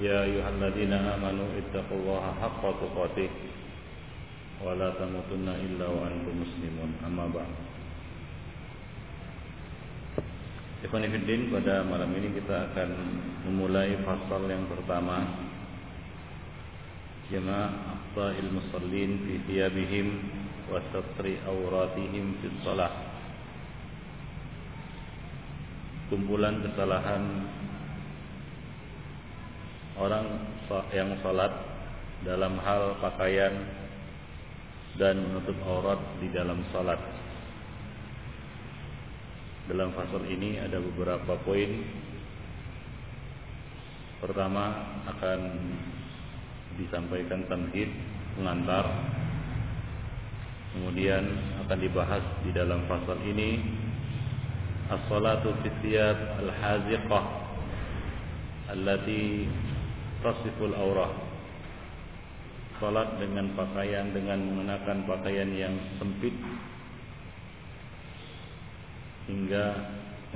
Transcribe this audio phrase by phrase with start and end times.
[0.00, 3.30] يا أيها الذين آمنوا اتقوا الله حق تقاته
[4.64, 7.52] ولا تموتن إلا وأنتم مسلمون أما بعد
[10.82, 12.90] Ikhwanifiddin pada malam ini kita akan
[13.46, 15.22] memulai fasal yang pertama
[17.30, 20.06] Jama' Afta'il Musallin fi thiyabihim
[20.66, 22.90] wa satri awratihim fi salah
[26.10, 27.46] Kumpulan kesalahan
[29.97, 30.25] orang
[30.93, 31.49] yang salat
[32.21, 33.53] dalam hal pakaian
[34.97, 36.97] dan menutup aurat di dalam salat.
[39.67, 41.83] Dalam fasal ini ada beberapa poin.
[44.17, 44.73] Pertama
[45.05, 45.39] akan
[46.81, 47.89] disampaikan tamhid
[48.37, 48.85] pengantar.
[50.73, 51.25] Kemudian
[51.65, 53.61] akan dibahas di dalam fasal ini
[54.87, 57.25] as-salatu fi al-haziqah
[58.71, 59.47] allati
[60.21, 61.37] tasiful aurah
[62.77, 66.29] Salat dengan pakaian dengan mengenakan pakaian yang sempit
[69.25, 69.65] hingga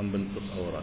[0.02, 0.82] membentuk aurat.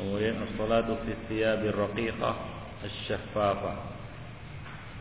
[0.00, 2.36] Kemudian as-salatu fi thiyabir raqiqah
[2.80, 3.92] asy-syaffafa.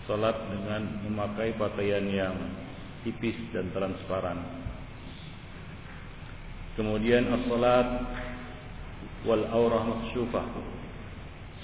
[0.03, 2.35] Salat dengan memakai pakaian yang
[3.07, 4.43] tipis dan transparan.
[6.75, 7.87] Kemudian as-salat
[9.23, 10.78] wal aurah maksyufah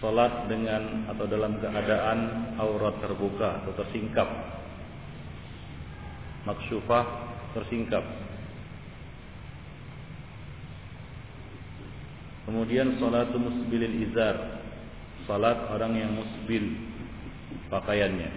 [0.03, 4.27] Salat dengan atau dalam keadaan aurat terbuka atau tersingkap.
[6.43, 7.05] Maksyufah
[7.55, 8.03] tersingkap.
[12.45, 14.61] Kemudian salatu musbilil izar.
[15.25, 16.75] Salat orang yang musbil
[17.73, 18.29] pakaiannya.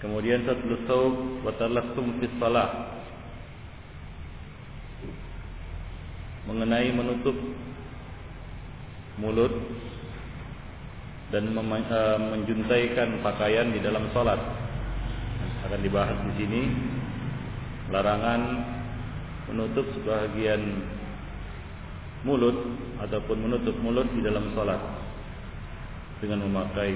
[0.00, 1.14] Kemudian satu thawb
[1.44, 2.72] wa talassum fi salat.
[6.48, 7.36] Mengenai menutup
[9.18, 9.50] mulut
[11.30, 14.38] dan eh, menjuntaikan pakaian di dalam salat.
[15.66, 16.62] Akan dibahas di sini.
[17.90, 18.42] Larangan
[19.50, 20.62] menutup sebagian
[22.22, 22.54] mulut
[23.02, 24.78] ataupun menutup mulut di dalam salat
[26.22, 26.94] dengan memakai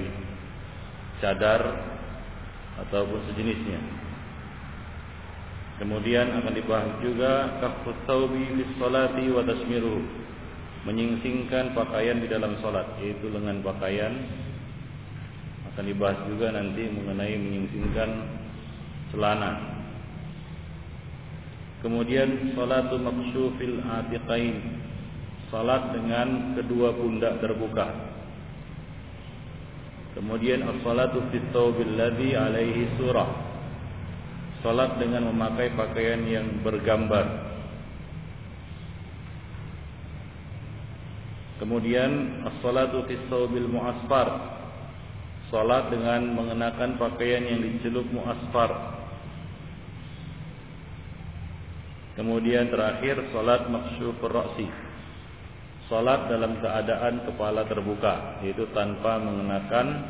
[1.19, 1.61] cadar
[2.85, 3.79] ataupun sejenisnya.
[5.75, 10.24] Kemudian akan dibahas juga kafut taubi fi salati wa tasmiruhu
[10.85, 14.13] menyingsingkan pakaian di dalam sholat yaitu lengan pakaian.
[15.73, 18.09] Akan dibahas juga nanti mengenai menyingsingkan
[19.11, 19.75] celana.
[21.81, 24.81] Kemudian salatu maksyufil atiqain.
[25.53, 27.85] Salat dengan kedua pundak terbuka.
[30.17, 33.29] Kemudian as-salatu fit alaihi surah.
[34.65, 37.44] Salat dengan memakai pakaian yang bergambar
[41.65, 44.53] Kemudian as-salatu fi thawbil mu'asfar.
[45.49, 48.69] Salat dengan mengenakan pakaian yang dicelup mu'asfar.
[52.21, 54.69] Kemudian terakhir salat maksyufur ra'si.
[55.89, 60.05] Salat dalam keadaan kepala terbuka, yaitu tanpa mengenakan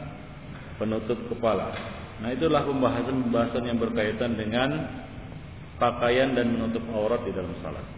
[0.75, 1.71] penutup kepala.
[2.19, 4.91] Nah, itulah pembahasan-pembahasan yang berkaitan dengan
[5.79, 7.94] pakaian dan menutup aurat di dalam salat.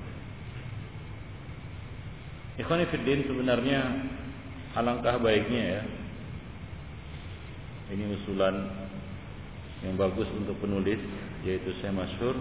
[2.58, 3.86] Ikhwan Fiddin sebenarnya
[4.74, 5.82] alangkah baiknya ya.
[7.94, 8.56] Ini usulan
[9.86, 10.98] yang bagus untuk penulis
[11.46, 12.34] yaitu saya masyhur.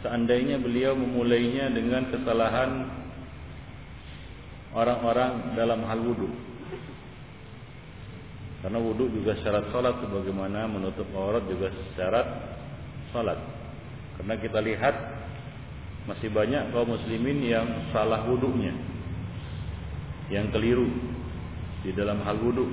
[0.00, 2.88] Seandainya beliau memulainya dengan kesalahan
[4.72, 6.32] orang-orang dalam hal wudhu
[8.64, 11.68] karena wudhu juga syarat salat sebagaimana menutup aurat juga
[11.98, 12.24] syarat
[13.12, 13.36] salat
[14.16, 14.94] karena kita lihat
[16.08, 18.91] masih banyak kaum muslimin yang salah wudhunya
[20.32, 20.88] yang keliru
[21.84, 22.64] di dalam hal wudhu.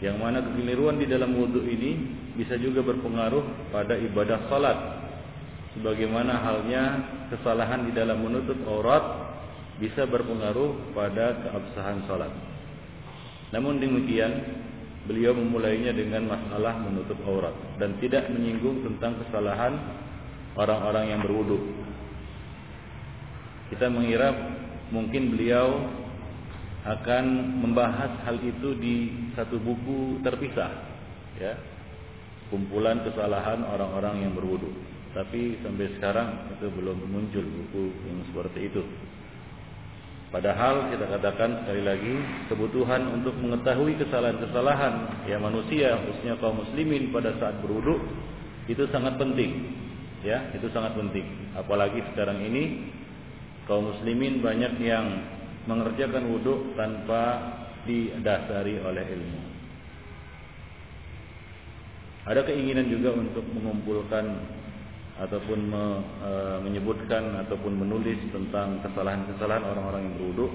[0.00, 1.98] Yang mana kekeliruan di dalam wudhu ini
[2.38, 4.78] bisa juga berpengaruh pada ibadah salat.
[5.76, 6.84] Sebagaimana halnya
[7.34, 9.02] kesalahan di dalam menutup aurat
[9.82, 12.32] bisa berpengaruh pada keabsahan salat.
[13.50, 14.30] Namun demikian,
[15.10, 19.74] beliau memulainya dengan masalah menutup aurat dan tidak menyinggung tentang kesalahan
[20.54, 21.58] orang-orang yang berwudhu.
[23.74, 24.34] Kita mengira
[24.90, 25.99] mungkin beliau
[26.80, 27.24] akan
[27.60, 28.96] membahas hal itu di
[29.36, 30.72] satu buku terpisah
[31.36, 31.54] ya.
[32.48, 34.74] Kumpulan kesalahan orang-orang yang berwudu.
[35.14, 38.82] Tapi sampai sekarang itu belum muncul buku yang seperti itu.
[40.30, 42.14] Padahal kita katakan sekali lagi
[42.46, 47.98] kebutuhan untuk mengetahui kesalahan-kesalahan ya manusia khususnya kaum muslimin pada saat berwudu
[48.70, 49.74] itu sangat penting
[50.22, 51.26] ya itu sangat penting.
[51.58, 52.94] Apalagi sekarang ini
[53.66, 55.06] kaum muslimin banyak yang
[55.68, 57.22] mengerjakan wudhu tanpa
[57.84, 59.40] didasari oleh ilmu.
[62.28, 64.24] Ada keinginan juga untuk mengumpulkan
[65.20, 65.84] ataupun me,
[66.20, 66.30] e,
[66.64, 70.48] menyebutkan ataupun menulis tentang kesalahan-kesalahan orang-orang yang berwudhu.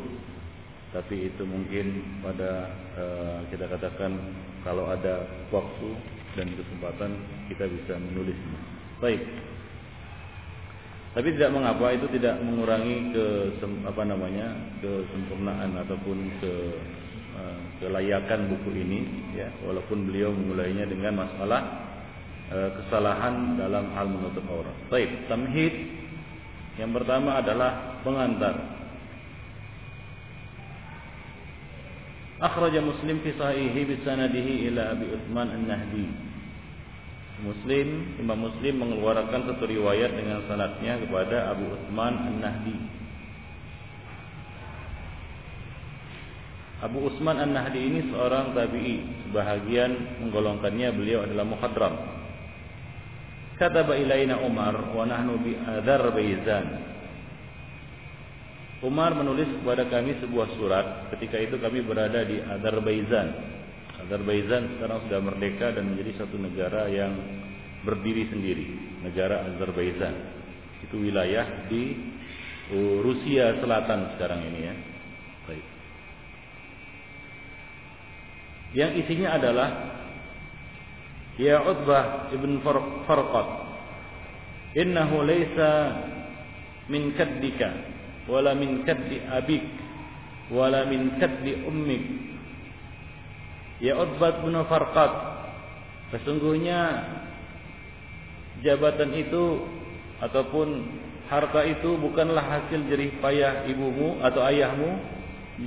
[0.93, 1.85] Tapi itu mungkin
[2.23, 3.03] pada e,
[3.51, 4.15] kita katakan
[4.63, 5.89] kalau ada waktu
[6.37, 7.11] dan kesempatan
[7.49, 8.59] kita bisa menulisnya.
[9.01, 9.21] Baik.
[11.15, 13.25] Tapi tidak mengapa itu tidak mengurangi ke
[13.87, 14.51] apa namanya
[14.83, 16.53] kesempurnaan ataupun ke
[17.39, 18.99] uh, kelayakan buku ini
[19.31, 21.63] ya walaupun beliau memulainya dengan masalah
[22.51, 24.75] uh, kesalahan dalam hal menutup aurat.
[24.91, 25.71] Baik, tamhid
[26.75, 28.75] yang pertama adalah pengantar.
[32.43, 36.24] Akhraja Muslim fi sahihi bi sanadihi ila Abi Utsman An-Nahdi
[37.43, 42.77] Muslim, Imam Muslim mengeluarkan satu riwayat dengan sanadnya kepada Abu Utsman An-Nahdi.
[46.79, 51.95] Abu Utsman An-Nahdi ini seorang tabi'i, sebahagian menggolongkannya beliau adalah muhadram.
[53.59, 56.65] Kataba ilaina Umar wa nahnu bi Azerbaijan.
[58.83, 63.54] Umar menulis kepada kami sebuah surat ketika itu kami berada di Azerbaijan
[64.05, 67.13] Azerbaijan sekarang sudah merdeka dan menjadi satu negara yang
[67.81, 68.67] berdiri sendiri,
[69.01, 70.13] negara Azerbaijan.
[70.85, 71.83] Itu wilayah di
[72.69, 74.75] uh, Rusia Selatan sekarang ini ya.
[75.49, 75.65] Baik.
[78.75, 79.69] Yang isinya adalah
[81.35, 82.63] Ya Utbah ibn
[83.03, 83.49] Farqat
[84.75, 85.71] Innahu laysa
[86.87, 87.95] min kaddika
[88.27, 89.63] wala min kaddi abik
[90.51, 92.34] wala min kaddi ummik
[93.83, 95.11] Ya Utbah bin Farqat
[96.15, 96.79] Sesungguhnya
[98.63, 99.67] Jabatan itu
[100.23, 100.67] Ataupun
[101.27, 104.95] harta itu bukanlah hasil jerih payah ibumu atau ayahmu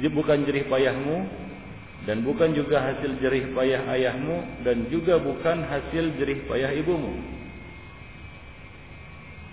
[0.08, 1.16] Bukan jerih payahmu
[2.08, 7.12] Dan bukan juga hasil jerih payah ayahmu Dan juga bukan hasil jerih payah ibumu.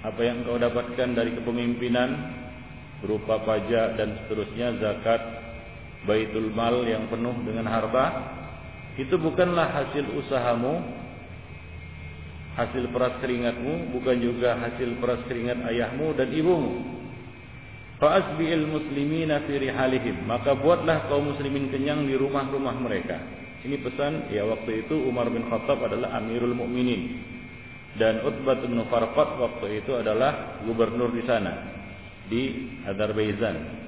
[0.05, 2.09] Apa yang kau dapatkan dari kepemimpinan
[3.03, 5.21] Berupa pajak dan seterusnya Zakat
[6.07, 8.44] Baitul mal yang penuh dengan harta
[8.95, 10.79] itu bukanlah hasil usahamu,
[12.55, 16.79] hasil peras keringatmu, bukan juga hasil peras keringat ayahmu dan ibumu.
[17.99, 20.27] Fa'asbi'il muslimina fi rihalihim.
[20.27, 23.19] Maka buatlah kaum muslimin kenyang di rumah-rumah mereka.
[23.63, 27.17] Ini pesan ya waktu itu Umar bin Khattab adalah Amirul Mukminin
[27.97, 31.53] dan Utbah bin Farqat waktu itu adalah gubernur di sana
[32.27, 33.84] di Azerbaijan.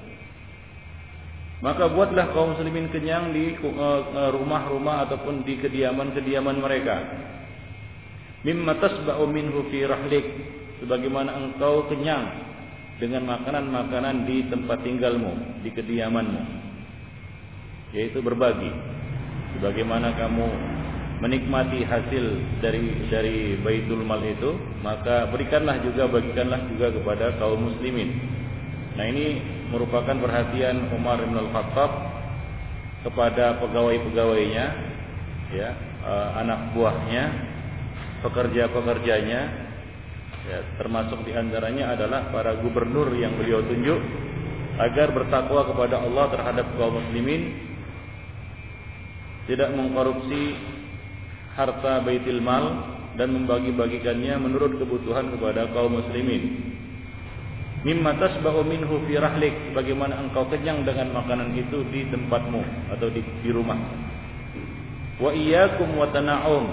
[1.58, 6.96] Maka buatlah kaum muslimin kenyang di eh, eh, rumah-rumah ataupun di kediaman-kediaman mereka.
[8.46, 10.26] Mimma tasba'u minhu fi rahlik.
[10.78, 12.30] Sebagaimana engkau kenyang
[13.02, 16.42] dengan makanan-makanan di tempat tinggalmu, di kediamanmu.
[17.98, 18.70] Yaitu berbagi.
[19.58, 20.46] Sebagaimana kamu
[21.18, 22.24] menikmati hasil
[22.62, 24.54] dari dari Baitul Mal itu,
[24.86, 28.14] maka berikanlah juga bagikanlah juga kepada kaum muslimin.
[28.94, 31.90] Nah, ini merupakan perhatian Umar bin Al-Khattab
[33.04, 34.66] kepada pegawai-pegawainya,
[35.54, 35.70] ya,
[36.02, 37.24] uh, anak buahnya,
[38.24, 39.40] pekerja-pekerjanya,
[40.48, 44.00] ya, termasuk di antaranya adalah para gubernur yang beliau tunjuk
[44.78, 47.54] agar bertakwa kepada Allah terhadap kaum muslimin,
[49.46, 50.54] tidak mengkorupsi
[51.56, 56.67] harta baitil mal dan membagi-bagikannya menurut kebutuhan kepada kaum muslimin
[57.86, 59.74] mimma tasba'u minhu fi rahlik.
[59.74, 63.78] Bagaimana engkau kenyang dengan makanan itu di tempatmu atau di, di rumah.
[65.18, 66.66] Wa iyyakum wa tana'um.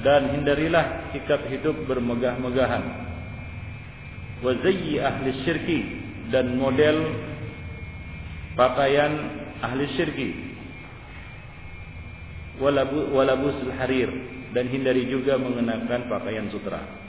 [0.00, 2.84] Dan hindarilah sikap hidup bermegah-megahan.
[4.40, 5.80] Wa zayyi ahli syirki.
[6.32, 6.98] Dan model
[8.56, 9.12] pakaian
[9.60, 10.28] ahli syirki.
[12.60, 14.12] Walabu walabusul harir
[14.52, 16.99] dan hindari juga mengenakan pakaian sutra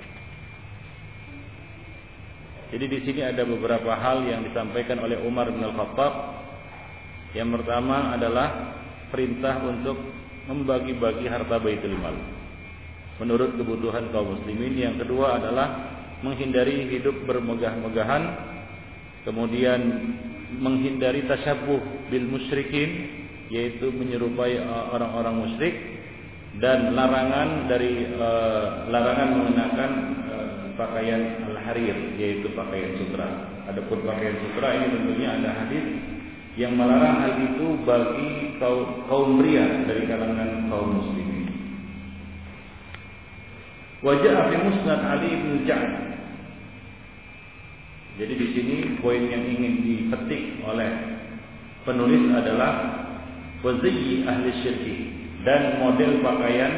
[2.72, 6.40] jadi di sini ada beberapa hal yang disampaikan oleh Umar bin Al-Khattab.
[7.36, 8.48] Yang pertama adalah
[9.12, 10.00] perintah untuk
[10.48, 12.16] membagi-bagi harta Baitul Mal
[13.22, 14.74] menurut kebutuhan kaum muslimin.
[14.74, 15.68] Yang kedua adalah
[16.26, 18.24] menghindari hidup bermegah-megahan,
[19.30, 19.82] kemudian
[20.58, 24.64] menghindari tasyabuh bil musyrikin yaitu menyerupai
[24.96, 25.76] orang-orang musyrik
[26.64, 29.92] dan larangan dari uh, larangan mengenakan
[30.28, 30.31] uh,
[30.82, 33.54] pakaian al-harir yaitu pakaian sutra.
[33.70, 35.86] Adapun pakaian sutra ini tentunya ada hadis
[36.58, 41.46] yang melarang hal itu bagi kaum, kaum pria dari kalangan kaum muslimin.
[44.02, 45.94] Wajah fi Musnad Ali bin Ja'ad.
[48.18, 50.90] Jadi di sini poin yang ingin dipetik oleh
[51.86, 53.02] penulis adalah
[53.62, 54.96] waziyyi ahli syirki
[55.46, 56.74] dan model pakaian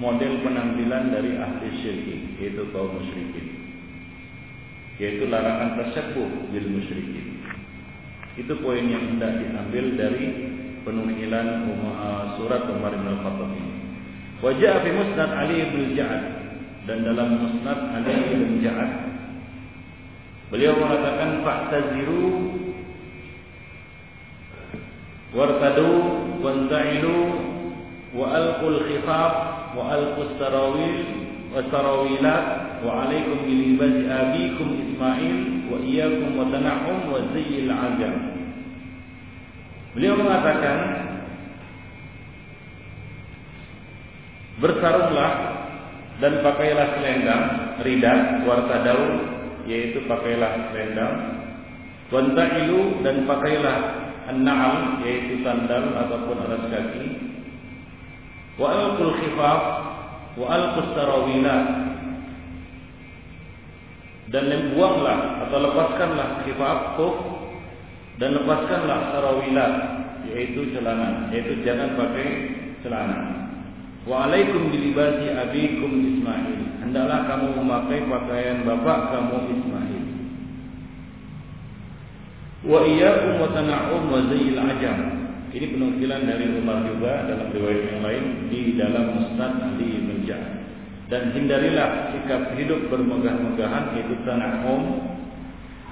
[0.00, 3.46] model penampilan dari ahli syirki yaitu kaum musyrikin.
[4.96, 7.44] Yaitu larangan tersebut bil musyrikin.
[8.40, 10.26] Itu poin yang hendak diambil dari
[10.82, 13.74] penukilan uh, surat Umar bin Al-Khattab ini.
[14.40, 16.24] Wajah fi musnad Ali bin Ja'ad.
[16.88, 19.10] Dan dalam musnad Ali bin Ja'ad
[20.50, 22.26] beliau mengatakan fa'taziru
[25.30, 25.90] wartadu
[26.42, 27.18] wanta'ilu
[28.10, 29.34] wa alqul khifaf
[29.78, 30.34] wa alqus
[34.06, 38.14] abikum Ismail wa iyyakum wa tanahum wa zayyil ajam
[39.98, 40.78] Beliau mengatakan
[44.60, 45.32] Bersarunglah
[46.20, 47.44] dan pakailah selendang
[47.80, 49.02] rida wartadau
[49.64, 51.16] yaitu pakailah selendang
[52.12, 53.76] wanta'ilu dan pakailah
[54.28, 57.04] an-na'al yaitu sandal ataupun alas kaki
[58.60, 59.89] wa alqul khifaf
[60.38, 61.66] wa alqus sarawilat
[64.30, 67.16] dan buanglah atau lepaskanlah khifaf kuf
[68.22, 69.74] dan lepaskanlah sarawilat
[70.30, 72.28] yaitu celana yaitu jangan pakai
[72.86, 73.40] celana.
[74.06, 76.80] Wa alaikum bilibasi abikum Ismail.
[76.80, 80.04] Hendaklah kamu memakai pakaian bapak kamu Ismail.
[82.64, 84.98] Wa iyyakum wa tana'um wa zayyil ajam.
[85.50, 90.22] Ini penukilan dari Umar juga dalam riwayat yang lain di dalam Musnad Ali bin
[91.10, 94.82] Dan hindarilah sikap hidup bermegah-megahan yaitu tana'um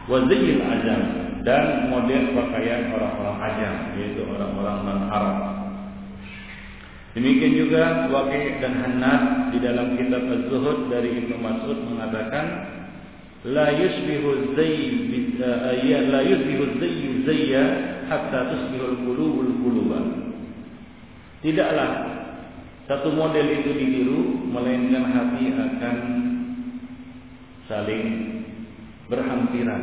[0.07, 1.03] wa zayyil ajam
[1.43, 5.39] dan model pakaian orang-orang ajam yaitu orang-orang non Arab.
[7.19, 12.47] Demikian juga Waqi dan Hannad di dalam kitab Az-Zuhud dari Ibnu Mas'ud mengatakan
[13.43, 15.03] la yusbihu zayy
[16.15, 20.05] la yusbihu zayy zayya hatta tusbihu al-qulubul quluban.
[21.45, 21.91] Tidaklah
[22.89, 25.97] satu model itu ditiru melainkan hati akan
[27.69, 28.05] saling
[29.13, 29.83] berhampiran.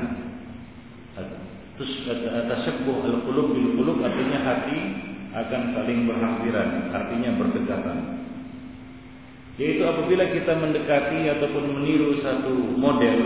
[2.49, 4.79] Tasabbuh al-qulub bil qulub artinya hati
[5.35, 7.99] akan saling berhampiran, artinya berdekatan.
[9.55, 13.19] Yaitu apabila kita mendekati ataupun meniru satu model,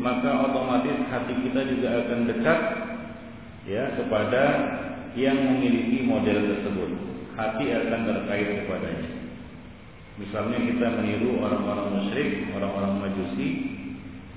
[0.00, 2.60] maka otomatis hati kita juga akan dekat
[3.64, 4.42] ya kepada
[5.14, 6.90] yang memiliki model tersebut.
[7.34, 9.10] Hati akan terkait kepadanya.
[10.14, 13.48] Misalnya kita meniru orang-orang musyrik, orang-orang majusi,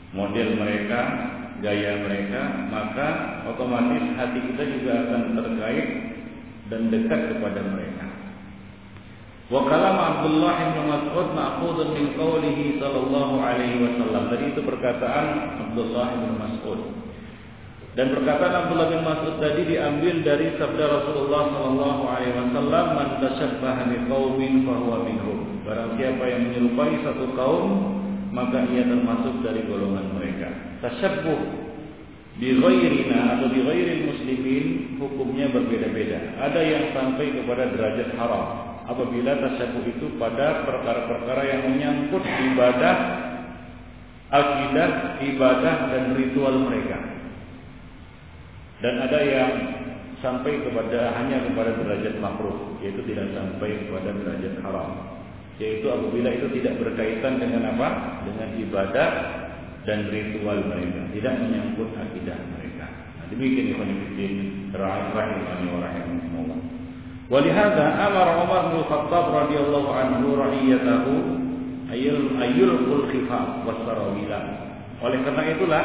[0.09, 0.99] model mereka,
[1.61, 2.41] gaya mereka,
[2.73, 3.07] maka
[3.45, 5.87] otomatis hati kita juga akan terkait
[6.73, 8.05] dan dekat kepada mereka.
[9.47, 14.33] Wa kalam Abdullah bin Mas'ud ma'khudun min qawlihi sallallahu alaihi wasallam.
[14.33, 15.25] Tadi itu perkataan
[15.69, 17.06] Abdullah bin Mas'ud.
[17.97, 23.89] Dan perkataan Abdullah bin Mas'ud tadi diambil dari sabda Rasulullah sallallahu alaihi wasallam, "Man tashabbaha
[23.89, 27.97] bi qaumin fa huwa minhum." Barang siapa yang menyerupai satu kaum,
[28.29, 30.77] maka ia termasuk dari golongan mereka.
[30.85, 31.41] Tashabbuh
[32.37, 34.65] bi ghairina atau bi ghairil muslimin
[35.01, 36.37] hukumnya berbeda-beda.
[36.37, 42.97] Ada yang sampai kepada derajat haram apabila tasyabuh itu pada perkara-perkara yang menyangkut ibadah,
[44.29, 47.16] akidah, ibadah dan ritual mereka
[48.82, 49.52] Dan ada yang
[50.18, 54.90] sampai kepada hanya kepada derajat makruh, yaitu tidak sampai kepada derajat haram.
[55.60, 57.88] Yaitu apabila itu tidak berkaitan dengan apa?
[58.26, 59.10] Dengan ibadah
[59.86, 62.86] dan ritual mereka, tidak menyangkut akidah mereka.
[63.18, 66.60] Nah, demikian ikhwan fillah rahimani wa rahimakumullah.
[67.32, 71.04] ولهذا أمر عمر بن الخطاب رضي الله عنه رعيته
[71.92, 74.42] ayul khifaf wasarawilah.
[75.04, 75.84] Oleh karena itulah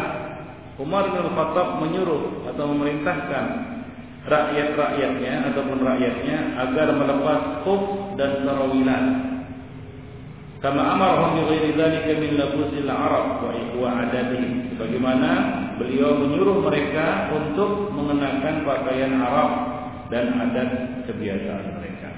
[0.81, 3.45] Umar bin Khattab menyuruh atau memerintahkan
[4.25, 9.05] rakyat-rakyatnya ataupun rakyatnya agar melepas khuf dan sarawilan.
[10.63, 14.73] Kama amarhum bi ghairi dzalika min labusil Arab wa wa adatihim.
[14.73, 15.31] Sebagaimana
[15.77, 19.51] beliau menyuruh mereka untuk mengenakan pakaian Arab
[20.09, 20.71] dan adat
[21.11, 22.11] kebiasaan mereka.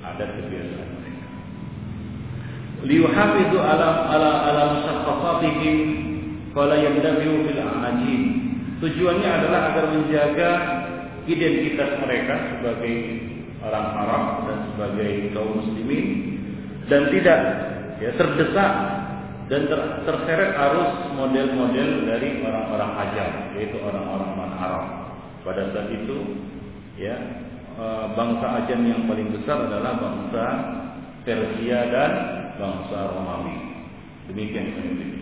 [0.00, 1.26] Adat kebiasaan mereka.
[2.88, 5.76] Liyuhafizu ala ala ala musakhafatihim
[6.52, 8.22] fala yabdabiu fil ajin
[8.80, 10.50] Tujuannya adalah agar menjaga
[11.28, 12.96] identitas mereka sebagai
[13.60, 16.06] orang Arab dan sebagai kaum muslimin
[16.88, 17.40] dan tidak
[18.00, 18.72] ya terdesak
[19.52, 23.30] dan ter, terseret arus model-model dari orang-orang ajam
[23.60, 24.86] yaitu orang-orang Arab.
[25.44, 26.18] Pada saat itu
[26.96, 27.16] ya
[27.76, 27.84] e,
[28.16, 30.44] bangsa ajam yang paling besar adalah bangsa
[31.20, 32.12] Persia dan
[32.56, 33.56] bangsa Romawi.
[34.32, 35.19] Demikian ini.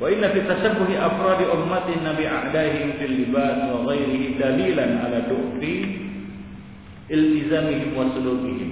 [0.00, 5.74] Wa inna fi tashabbuhi afradi ummati nabi a'daihim fil libas wa ghairihi dalilan ala du'fi
[7.12, 8.70] iltizamihim wa sulukihim.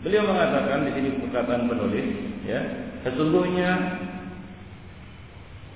[0.00, 2.08] Beliau mengatakan di sini perkataan penulis,
[2.48, 2.60] ya,
[3.04, 3.70] sesungguhnya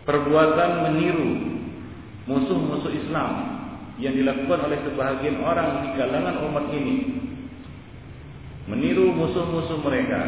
[0.09, 1.31] perbuatan meniru
[2.27, 3.31] musuh-musuh Islam
[4.03, 6.97] yang dilakukan oleh sebahagian orang di kalangan umat ini
[8.67, 10.23] meniru musuh-musuh mereka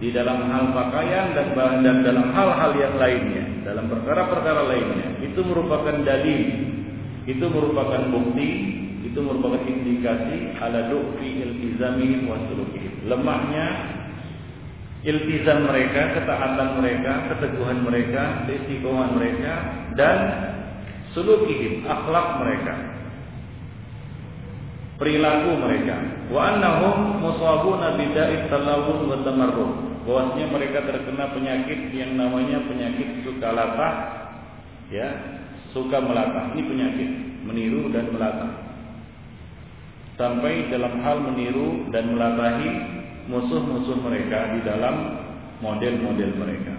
[0.00, 1.52] di dalam hal pakaian dan
[1.84, 6.42] dan dalam hal-hal yang lainnya, dalam perkara-perkara lainnya, itu merupakan dalil,
[7.26, 8.50] itu merupakan bukti,
[9.04, 12.38] itu merupakan indikasi ala du'fi iltizamihim wa.
[13.00, 13.66] Lemahnya
[15.02, 19.54] iltizam mereka, ketaatan mereka, keteguhan mereka, istiqomah mereka
[19.96, 20.18] dan
[21.16, 22.99] sulukihim, akhlak mereka.
[25.00, 25.96] Perilaku mereka.
[26.28, 29.72] Wa annahum musabuna bida'it talawun wa tamarrud
[30.04, 33.94] bahwasanya mereka terkena penyakit yang namanya penyakit suka latah
[34.92, 35.08] ya
[35.72, 36.52] suka melatah.
[36.52, 37.10] Ini penyakit
[37.48, 38.52] meniru dan melatah.
[40.20, 42.70] Sampai dalam hal meniru dan melatahi
[43.24, 45.16] musuh-musuh mereka di dalam
[45.64, 46.76] model-model mereka.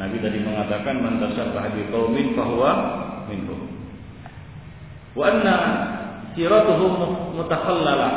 [0.00, 2.72] Nabi tadi mengatakan man tasyabbaha biqaumin fahuwa
[3.28, 3.68] minhum.
[5.12, 5.56] Wa anna
[6.38, 8.12] siratuhum mutakhallalah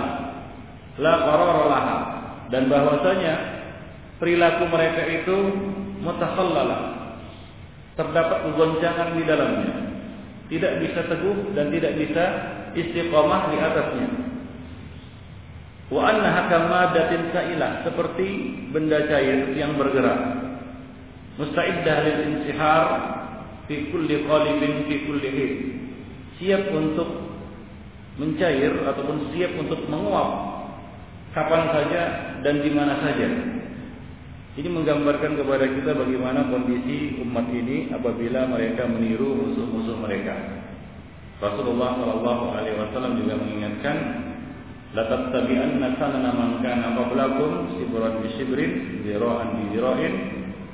[1.01, 1.97] la qarara laha.
[2.53, 3.33] Dan bahwasanya
[4.21, 5.37] perilaku mereka itu
[6.05, 6.81] mutakhallalah
[7.97, 9.73] terdapat goncangan di dalamnya.
[10.51, 12.23] Tidak bisa teguh dan tidak bisa
[12.77, 14.09] istiqomah di atasnya.
[15.89, 17.87] Wa annaha kamadatin sa'ilah.
[17.87, 18.27] Seperti
[18.69, 20.19] benda cair yang bergerak.
[21.39, 22.85] Musta'iddah lil insihar
[23.65, 25.31] fi kulli qalibin fi kulli
[26.35, 27.20] siap untuk
[28.21, 30.29] mencair ataupun siap untuk menguap
[31.33, 32.01] kapan saja
[32.45, 33.27] dan di mana saja.
[34.51, 40.35] Ini menggambarkan kepada kita bagaimana kondisi umat ini apabila mereka meniru musuh-musuh mereka.
[41.39, 43.97] Rasulullah Shallallahu Alaihi Wasallam juga mengingatkan,
[44.91, 48.71] "La tattabi'anna sanana man kana qablakum sibran bi sibrin,
[49.07, 50.13] zira'an bi zira'in,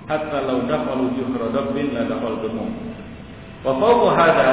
[0.09, 2.57] hatta law dakhalu juhra dabbin la dakhaltum."
[3.61, 4.49] Wa fawqa hadha,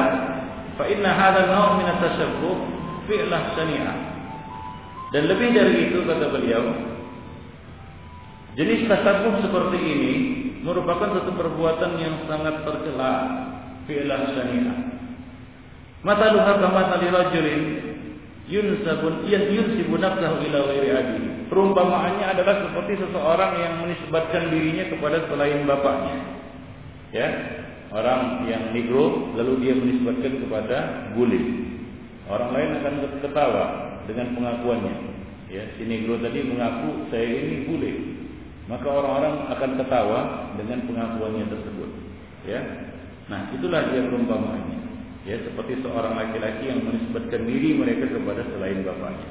[0.77, 2.74] fa inna hadha naw' min at-tashabbuh
[3.07, 3.99] fi'lah sani'ah.
[5.15, 6.65] Dan lebih dari itu kata beliau,
[8.59, 10.15] jenis tasabuh seperti ini
[10.65, 13.13] merupakan satu perbuatan yang sangat tercela
[13.87, 14.79] fi'lah syani'ah.
[16.05, 17.63] Mataluha kama tali rajulin
[18.45, 21.19] yunsabun yunsibu nafsahu ila ghairi abi.
[21.49, 26.19] Perumpamaannya adalah seperti seseorang yang menisbatkan dirinya kepada selain bapaknya.
[27.15, 27.29] Ya,
[27.95, 30.79] orang yang negro lalu dia menisbatkan kepada
[31.17, 31.41] bule.
[32.25, 33.65] Orang lain akan ketawa
[34.09, 34.97] dengan pengakuannya.
[35.53, 37.93] Ya, si negro tadi mengaku saya ini bule.
[38.65, 40.21] Maka orang-orang akan ketawa
[40.57, 41.91] dengan pengakuannya tersebut.
[42.49, 42.61] Ya.
[43.29, 44.81] Nah, itulah dia perumpamaannya.
[45.29, 49.29] Ya, seperti seorang laki-laki yang menisbatkan diri mereka kepada selain bapaknya.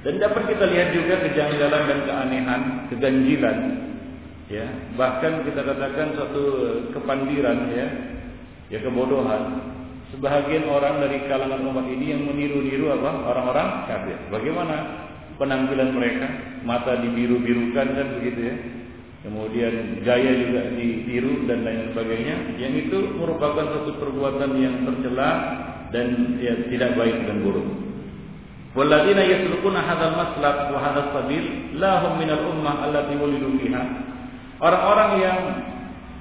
[0.00, 3.58] Dan dapat kita lihat juga kejanggalan dan keanehan, keganjilan.
[4.48, 6.44] Ya, bahkan kita katakan satu
[6.96, 7.86] kepandiran ya,
[8.72, 9.70] ya kebodohan
[10.14, 14.18] sebahagian orang dari kalangan umat ini yang meniru-niru apa orang-orang kafir.
[14.30, 14.76] Bagaimana
[15.38, 16.26] penampilan mereka?
[16.66, 18.56] Mata dibiru-birukan kan begitu ya.
[19.20, 22.36] Kemudian gaya juga ditiru dan lain sebagainya.
[22.56, 25.30] Yang itu merupakan satu perbuatan yang tercela
[25.92, 27.68] dan ya, tidak baik dan buruk.
[28.70, 33.82] Walladzina yaslukuna hadzal maslak wa hadzal sabil lahum minal ummah allati wulidu fiha.
[34.62, 35.38] Orang-orang yang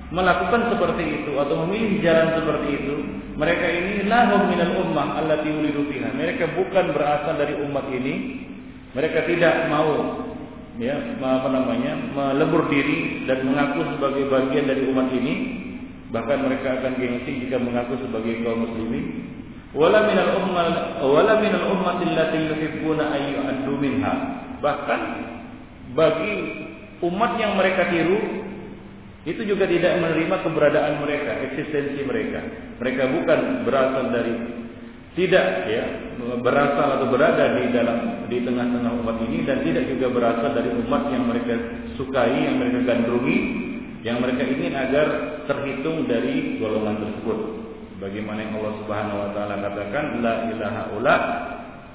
[0.10, 2.96] melakukan seperti itu atau memilih jalan seperti itu,
[3.38, 6.10] mereka ini lahum minal ummah allati ulidu fiha.
[6.12, 8.46] Mereka bukan berasal dari umat ini.
[8.90, 10.26] Mereka tidak mau
[10.82, 15.34] ya apa namanya melebur diri dan mengaku sebagai bagian dari umat ini.
[16.10, 19.30] Bahkan mereka akan gengsi jika mengaku sebagai kaum muslimin.
[19.78, 24.14] Wala minal ummah wala minal ummati allati yuhibbuna ayyu'addu minha.
[24.58, 25.02] Bahkan
[25.94, 26.34] bagi
[27.06, 28.49] umat yang mereka tiru
[29.30, 32.42] itu juga tidak menerima keberadaan mereka, eksistensi mereka.
[32.82, 34.34] Mereka bukan berasal dari
[35.14, 35.86] tidak ya
[36.42, 41.04] berasal atau berada di dalam di tengah-tengah umat ini dan tidak juga berasal dari umat
[41.14, 41.56] yang mereka
[41.94, 43.40] sukai, yang mereka gandrungi,
[44.02, 45.08] yang mereka ingin agar
[45.46, 47.40] terhitung dari golongan tersebut.
[47.98, 51.16] Sebagaimana yang Allah Subhanahu wa taala katakan la ilaha ula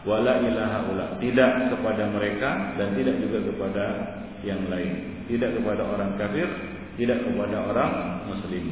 [0.04, 1.06] wa la ilaha ula.
[1.18, 3.84] Tidak kepada mereka dan tidak juga kepada
[4.44, 5.24] yang lain.
[5.24, 6.44] Tidak kepada orang kafir,
[6.98, 7.90] tidak kepada orang
[8.30, 8.64] muslim.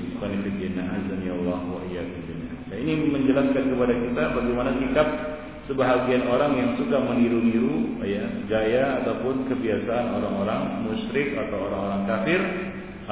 [1.22, 1.80] Ya Allah wa.
[2.72, 5.08] Nah, ini menjelaskan kepada kita bagaimana sikap
[5.68, 12.40] sebahagian orang yang suka meniru-niru ya, gaya ataupun kebiasaan orang-orang musyrik atau orang-orang kafir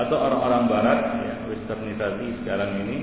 [0.01, 2.97] atau orang-orang barat ya, westernisasi sekarang ini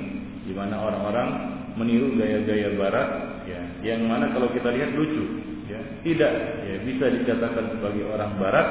[0.49, 1.29] di mana orang-orang
[1.77, 3.09] meniru gaya-gaya barat
[3.45, 3.61] ya,
[3.93, 5.23] yang mana kalau kita lihat lucu
[5.69, 6.33] ya, tidak
[6.65, 8.67] ya, bisa dikatakan sebagai orang barat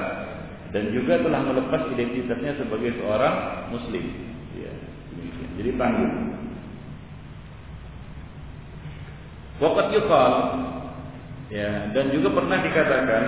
[0.76, 4.04] dan juga telah melepas identitasnya sebagai seorang muslim.
[4.60, 4.76] Ya,
[5.56, 6.12] jadi tangguh
[9.56, 10.32] Waqat yuqal.
[11.48, 13.24] Ya dan juga pernah dikatakan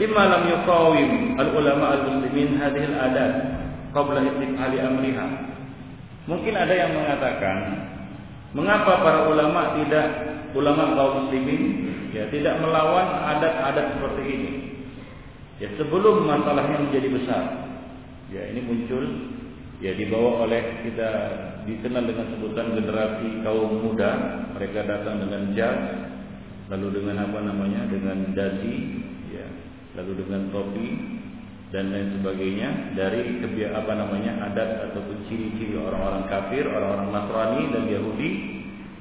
[0.00, 3.32] lima lam yuqawim al ulama al muslimin hadhihi al adat
[3.92, 5.26] qabla istifhali amriha.
[6.24, 7.56] Mungkin ada yang mengatakan
[8.56, 10.08] mengapa para ulama tidak
[10.56, 11.62] ulama kaum muslimin
[12.16, 13.04] ya tidak melawan
[13.36, 14.50] adat-adat seperti ini
[15.62, 17.44] ya sebelum masalahnya menjadi besar
[18.34, 19.04] ya ini muncul
[19.84, 21.10] ya dibawa oleh kita
[21.68, 24.12] dikenal dengan sebutan generasi kaum muda.
[24.54, 25.80] Mereka datang dengan jas
[26.70, 29.46] lalu dengan apa namanya dengan dasi ya
[30.00, 30.88] lalu dengan topi
[31.68, 37.84] dan lain sebagainya dari kebiasaan apa namanya adat ataupun ciri-ciri orang-orang kafir orang-orang Nasrani dan
[37.90, 38.30] Yahudi.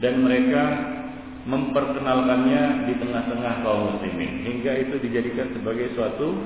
[0.04, 0.64] Dan mereka
[1.44, 4.48] memperkenalkannya di tengah-tengah kaum muslimin.
[4.48, 6.40] Hingga itu dijadikan sebagai suatu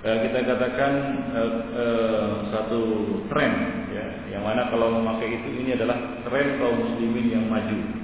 [0.00, 0.92] Eh, kita katakan
[1.36, 2.80] uh, uh, satu
[3.28, 3.52] tren
[3.92, 4.32] ya.
[4.32, 8.00] Yang mana kalau memakai itu ini adalah tren kaum muslimin yang maju.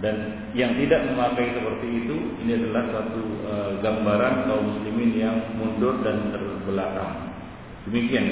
[0.00, 0.16] Dan
[0.56, 3.22] yang tidak memakai seperti itu ini adalah satu
[3.82, 7.34] gambaran kaum muslimin yang mundur dan terbelakang.
[7.90, 8.24] Demikian.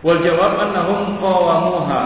[0.00, 2.02] Wal jawab annahum qawamuha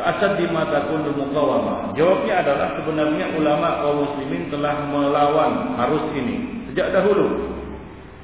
[0.00, 1.92] Keasad di mata kundu muqawamah.
[1.92, 7.52] Jawabnya adalah sebenarnya ulama kaum muslimin telah melawan arus ini sejak dahulu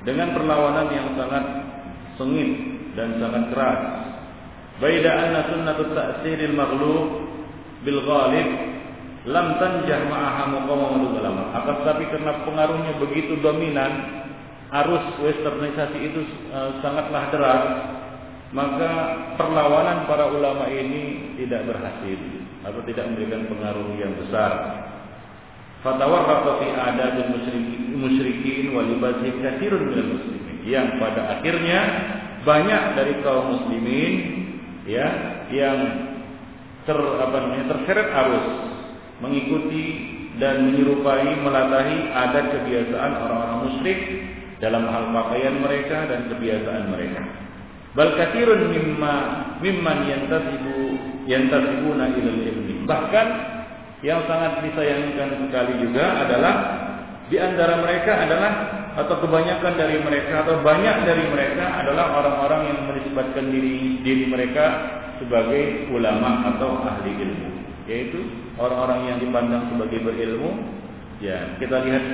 [0.08, 1.44] dengan perlawanan yang sangat
[2.16, 2.50] sengit
[2.96, 3.80] dan sangat keras.
[4.80, 7.28] Baida anna sunnatut ta'siril maghlub
[7.84, 8.48] bil ghalib
[9.28, 11.60] lam tanjah ma'aha muqawamatul ulama.
[11.60, 13.92] Akan tetapi karena pengaruhnya begitu dominan,
[14.72, 16.24] arus westernisasi itu
[16.56, 17.64] uh, sangatlah deras,
[18.54, 18.90] maka
[19.34, 22.20] perlawanan para ulama ini tidak berhasil
[22.62, 24.52] atau tidak memberikan pengaruh yang besar
[25.82, 31.80] fatawarraqa fi adatil musyrikin musyrikin wa libasihim katsirun muslimin yang pada akhirnya
[32.46, 34.12] banyak dari kaum muslimin
[34.86, 35.06] ya
[35.50, 35.78] yang
[36.86, 38.46] ter apa namanya terseret arus
[39.18, 39.84] mengikuti
[40.36, 44.00] dan menyerupai melatahi adat kebiasaan orang-orang musyrik
[44.60, 47.22] dalam hal pakaian mereka dan kebiasaan mereka.
[47.96, 49.14] Bal katsirun mimma
[49.64, 50.76] mimman yantasibu
[51.24, 52.84] yantasibuna ilal ilmi.
[52.84, 53.26] Bahkan
[54.04, 56.54] yang sangat disayangkan sekali juga adalah
[57.32, 58.52] di antara mereka adalah
[58.96, 64.64] atau kebanyakan dari mereka atau banyak dari mereka adalah orang-orang yang menisbatkan diri diri mereka
[65.20, 67.50] sebagai ulama atau ahli ilmu
[67.88, 68.20] yaitu
[68.56, 70.50] orang-orang yang dipandang sebagai berilmu
[71.20, 72.04] ya kita lihat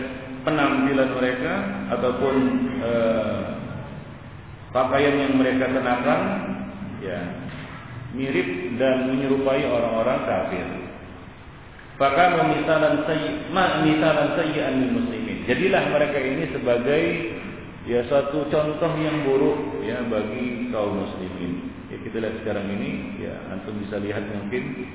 [0.42, 1.52] penampilan mereka
[1.94, 2.34] ataupun
[2.82, 3.40] eh,
[4.72, 6.20] pakaian yang mereka kenakan
[7.04, 7.18] ya
[8.12, 10.66] mirip dan menyerupai orang-orang kafir
[12.02, 15.46] Bahkan misalan sayyi ma misalan sayyi'an lil muslimin.
[15.46, 17.02] Jadilah mereka ini sebagai
[17.86, 21.70] ya satu contoh yang buruk ya bagi kaum muslimin.
[21.94, 24.88] Ya kita lihat sekarang ini ya antum bisa lihat mungkin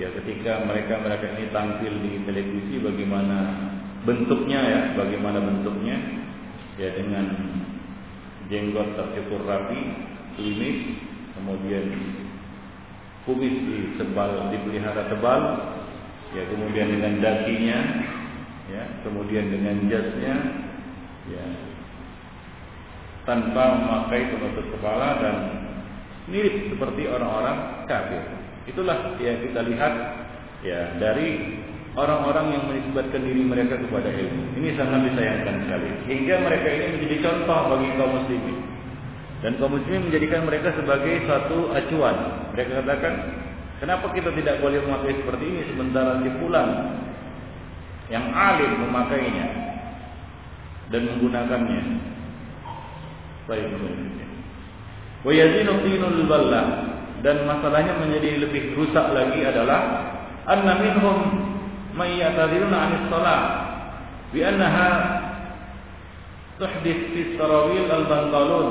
[0.00, 3.38] ya ketika mereka-mereka ini tampil di televisi bagaimana
[4.08, 5.96] bentuknya ya, bagaimana bentuknya
[6.80, 7.26] ya dengan
[8.52, 9.80] jenggot tercukur rapi,
[10.36, 11.00] klimis,
[11.38, 11.86] kemudian
[13.24, 15.40] kumis disebal dipelihara tebal,
[16.34, 17.78] ya kemudian dengan dakinya
[18.64, 20.34] ya kemudian dengan jasnya
[21.28, 21.46] ya
[23.24, 25.36] tanpa memakai penutup kepala dan
[26.28, 28.20] mirip seperti orang-orang kafir.
[28.68, 29.94] Itulah yang kita lihat
[30.64, 31.60] ya dari
[31.94, 34.42] orang-orang yang menisbatkan diri mereka kepada ilmu.
[34.58, 35.88] Ini sangat disayangkan sekali.
[36.10, 38.58] Hingga mereka ini menjadi contoh bagi kaum muslimin.
[39.42, 42.16] Dan kaum muslimin menjadikan mereka sebagai satu acuan.
[42.54, 43.14] Mereka katakan
[43.84, 46.68] Kenapa kita tidak boleh memakai seperti ini sementara si fulan
[48.08, 49.46] yang alim memakainya
[50.88, 51.82] dan menggunakannya.
[53.44, 53.76] Baik,
[55.20, 56.62] Wa yazinu tinul balla.
[57.20, 59.80] Dan masalahnya menjadi lebih rusak lagi adalah
[60.48, 61.43] anna minhum
[61.94, 63.42] may 'anis shalah
[64.34, 64.90] bi annaha
[66.58, 68.68] tuhdith fi sarawil al-bantalun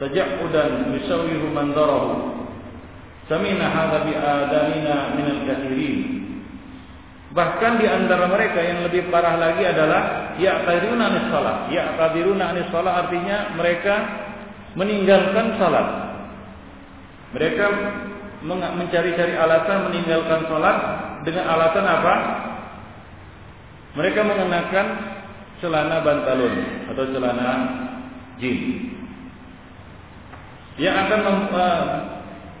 [0.00, 2.36] tajaqqudan yusawwihu man darahu
[3.26, 4.14] Samina hadza bi
[5.18, 5.98] min al-katsirin.
[7.34, 11.58] Bahkan di antara mereka yang lebih parah lagi adalah ya'tadiruna anis salat.
[11.74, 13.94] Ya'tadiruna anis salat artinya mereka
[14.78, 15.88] meninggalkan salat.
[17.34, 17.64] Mereka
[18.46, 20.78] mencari-cari alasan meninggalkan salat
[21.26, 22.14] dengan alasan apa?
[23.98, 24.86] Mereka mengenakan
[25.58, 26.54] celana bantalun
[26.92, 27.50] atau celana
[28.38, 28.92] jin
[30.76, 31.20] yang akan
[31.56, 31.84] uh,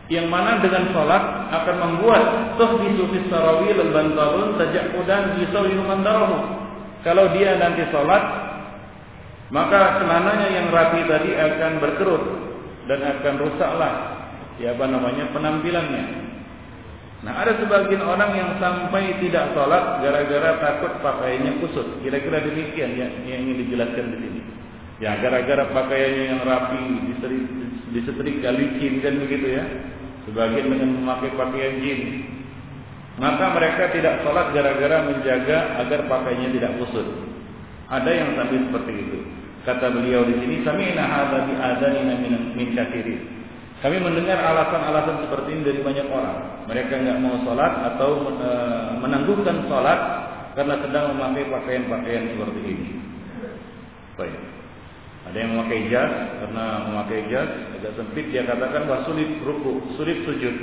[0.08, 2.22] yang mana dengan sholat akan membuat
[2.56, 5.82] tuhbisu fis sarawil al bantalun tajaqudan fi sawihi
[7.04, 8.24] Kalau dia nanti sholat
[9.52, 12.24] maka celananya yang rapi tadi akan berkerut
[12.88, 13.94] dan akan rusaklah
[14.56, 16.04] ya apa namanya penampilannya.
[17.26, 21.98] Nah ada sebagian orang yang sampai tidak sholat gara-gara takut pakaiannya kusut.
[22.06, 24.40] Kira-kira demikian ya, yang ingin dijelaskan di sini.
[25.02, 26.82] Ya gara-gara pakaiannya yang rapi
[27.90, 29.64] disetrika licin kan begitu ya
[30.30, 32.30] sebagian dengan memakai pakaian jin.
[33.18, 37.10] Maka mereka tidak sholat gara-gara menjaga agar pakaiannya tidak kusut.
[37.90, 39.18] Ada yang sampai seperti itu.
[39.66, 42.70] Kata beliau di sini, kami hadza bi adanina min min
[43.76, 46.64] Kami mendengar alasan-alasan seperti ini dari banyak orang.
[46.64, 48.50] Mereka nggak mau sholat atau e,
[49.04, 50.00] menangguhkan sholat
[50.56, 52.88] karena sedang memakai pakaian-pakaian seperti ini.
[54.16, 54.36] Baik.
[55.28, 60.24] Ada yang memakai jas karena memakai jas agak sempit dia katakan bahwa sulit ruku, sulit
[60.24, 60.56] sujud.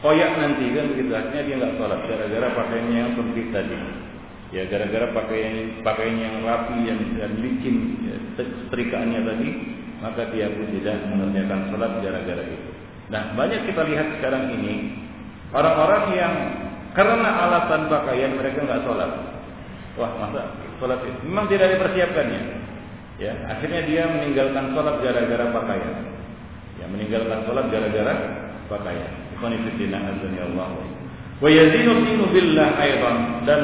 [0.00, 3.76] Koyak nanti kan begitu artinya dia nggak sholat gara-gara pakaiannya yang sempit tadi.
[4.56, 7.76] Ya gara-gara pakaian pakaian yang rapi yang dan licin
[8.08, 9.48] ya, setrikaannya tadi
[10.02, 12.70] maka dia pun tidak mengerjakan sholat gara-gara itu.
[13.08, 14.98] Nah banyak kita lihat sekarang ini
[15.54, 16.34] orang-orang yang
[16.92, 19.10] karena alasan pakaian mereka nggak sholat.
[19.96, 22.42] Wah masa sholat itu memang tidak dipersiapkannya.
[23.20, 25.94] Ya, akhirnya dia meninggalkan sholat gara-gara pakaian.
[26.80, 28.14] Ya, meninggalkan sholat gara-gara
[28.66, 29.10] pakaian.
[31.38, 33.60] Wa yazinu billah aydan dan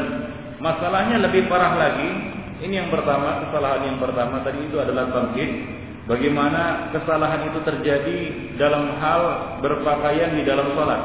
[0.62, 2.11] masalahnya lebih parah lagi.
[2.59, 5.77] Ini yang pertama, kesalahan yang pertama tadi itu adalah tamkid.
[6.09, 8.18] Bagaimana kesalahan itu terjadi
[8.57, 9.23] dalam hal
[9.61, 11.03] berpakaian di dalam sholat.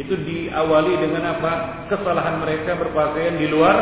[0.00, 1.52] Itu diawali dengan apa?
[1.92, 3.76] Kesalahan mereka berpakaian di luar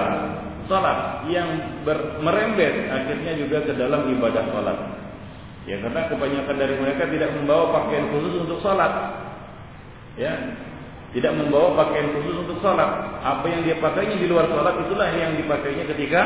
[0.67, 1.79] salat yang
[2.19, 4.79] merembet akhirnya juga ke dalam ibadah salat.
[5.71, 8.93] Ya karena kebanyakan dari mereka tidak membawa pakaian khusus untuk salat.
[10.19, 10.35] Ya.
[11.15, 12.91] Tidak membawa pakaian khusus untuk salat.
[13.23, 16.23] Apa yang dia pakainya di luar salat itulah yang dipakainya ketika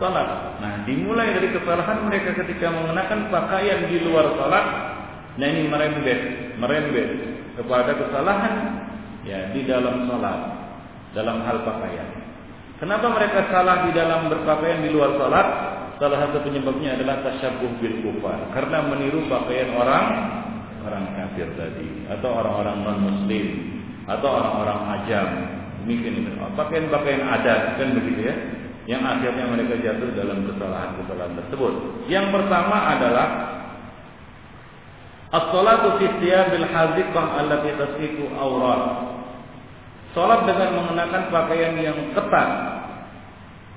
[0.00, 0.58] salat.
[0.58, 4.66] Nah, dimulai dari kesalahan mereka ketika mengenakan pakaian di luar salat,
[5.36, 6.20] nah ini merembet,
[6.56, 7.08] merembet
[7.60, 8.54] kepada kesalahan
[9.28, 10.38] ya di dalam salat
[11.12, 12.08] dalam hal pakaian.
[12.80, 15.48] Kenapa mereka salah di dalam berpakaian di luar salat?
[16.00, 20.06] Salah satu penyebabnya adalah tasyabuh bil kufar, karena meniru pakaian orang
[20.80, 23.46] orang kafir tadi atau orang-orang non muslim
[24.08, 25.28] atau orang-orang ajam.
[25.84, 26.32] Demikian itu.
[26.56, 28.34] Pakaian-pakaian adat kan begitu ya.
[28.90, 31.72] Yang akhirnya mereka jatuh dalam kesalahan-kesalahan tersebut.
[32.10, 33.28] Yang pertama adalah
[35.30, 39.14] As-salatu fi thiyabil haziqah allati tasifu awrat
[40.10, 42.50] Sholat dengan mengenakan pakaian yang ketat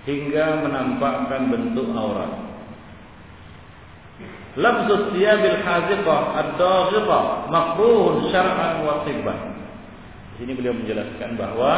[0.10, 2.34] hingga menampakkan bentuk aurat.
[4.58, 9.62] Labzus thiyabil haziqah ad-daghithah makruhun syar'an wa tibban.
[10.34, 11.74] Di sini beliau menjelaskan bahwa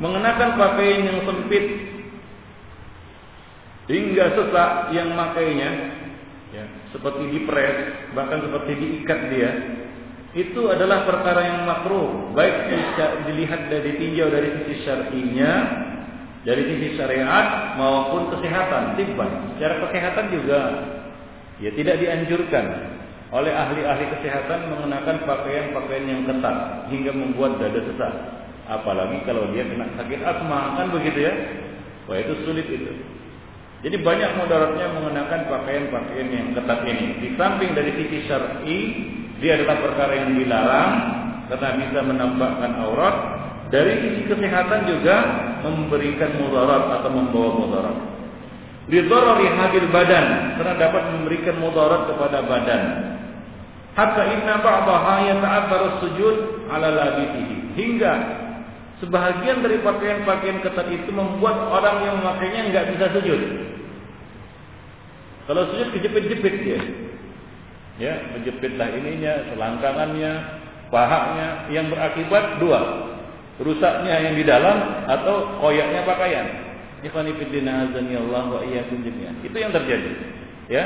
[0.00, 1.93] mengenakan pakaian yang sempit
[3.90, 5.70] hingga sesak yang makainya
[6.54, 7.76] ya, seperti dipres
[8.16, 9.50] bahkan seperti diikat dia
[10.34, 12.34] itu adalah perkara yang makruh.
[12.34, 12.74] Baik
[13.30, 15.52] dilihat dari tinjau dari sisi syar'inya
[16.42, 19.54] dari sisi syariat maupun kesehatan tibban.
[19.56, 20.60] Secara kesehatan juga
[21.62, 22.64] ya tidak dianjurkan
[23.30, 28.14] oleh ahli-ahli kesehatan mengenakan pakaian-pakaian yang ketat hingga membuat dada sesak.
[28.66, 31.34] Apalagi kalau dia kena sakit asma kan begitu ya?
[32.10, 32.90] Wah itu sulit itu
[33.84, 38.78] jadi banyak mudaratnya mengenakan pakaian-pakaian yang ketat ini di samping dari sisi syar'i
[39.44, 40.92] dia adalah perkara yang dilarang
[41.52, 43.16] karena bisa menampakkan aurat.
[43.68, 45.16] Dari sisi kesehatan juga
[45.66, 47.96] memberikan mudarat atau membawa mudarat.
[48.88, 52.82] Lidharari hadir badan karena dapat memberikan mudarat kepada badan.
[53.92, 57.76] Hatta inna ba'daha yata'athar sujud ala labitihi.
[57.76, 58.12] Hingga
[59.04, 63.40] sebahagian dari pakaian-pakaian ketat itu membuat orang yang memakainya nggak bisa sujud.
[65.44, 66.80] Kalau sujud kejepit-jepit dia
[67.98, 70.32] ya menjepitlah ininya, selangkangannya,
[70.90, 72.80] pahanya yang berakibat dua.
[73.54, 76.46] Rusaknya yang di dalam atau koyaknya pakaian.
[77.06, 79.38] Ikhwani fillah azani Allah wa iyyakum jami'an.
[79.46, 80.10] Itu yang terjadi.
[80.66, 80.84] Ya.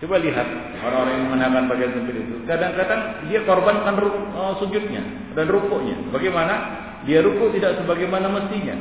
[0.00, 0.48] Coba lihat
[0.80, 2.36] orang-orang yang mengenakan pakaian sempit itu.
[2.48, 3.94] Kadang-kadang dia korbankan
[4.32, 5.04] uh, sujudnya
[5.36, 6.00] dan rukuknya.
[6.08, 6.54] Bagaimana?
[7.04, 8.76] Dia ruku tidak sebagaimana mestinya.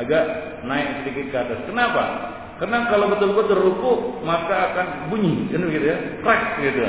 [0.00, 0.24] Agak
[0.64, 1.60] naik sedikit ke atas.
[1.68, 2.04] Kenapa?
[2.58, 3.92] Karena kalau betul-betul ruku
[4.26, 6.82] maka akan bunyi, kan gitu ya, crack gitu.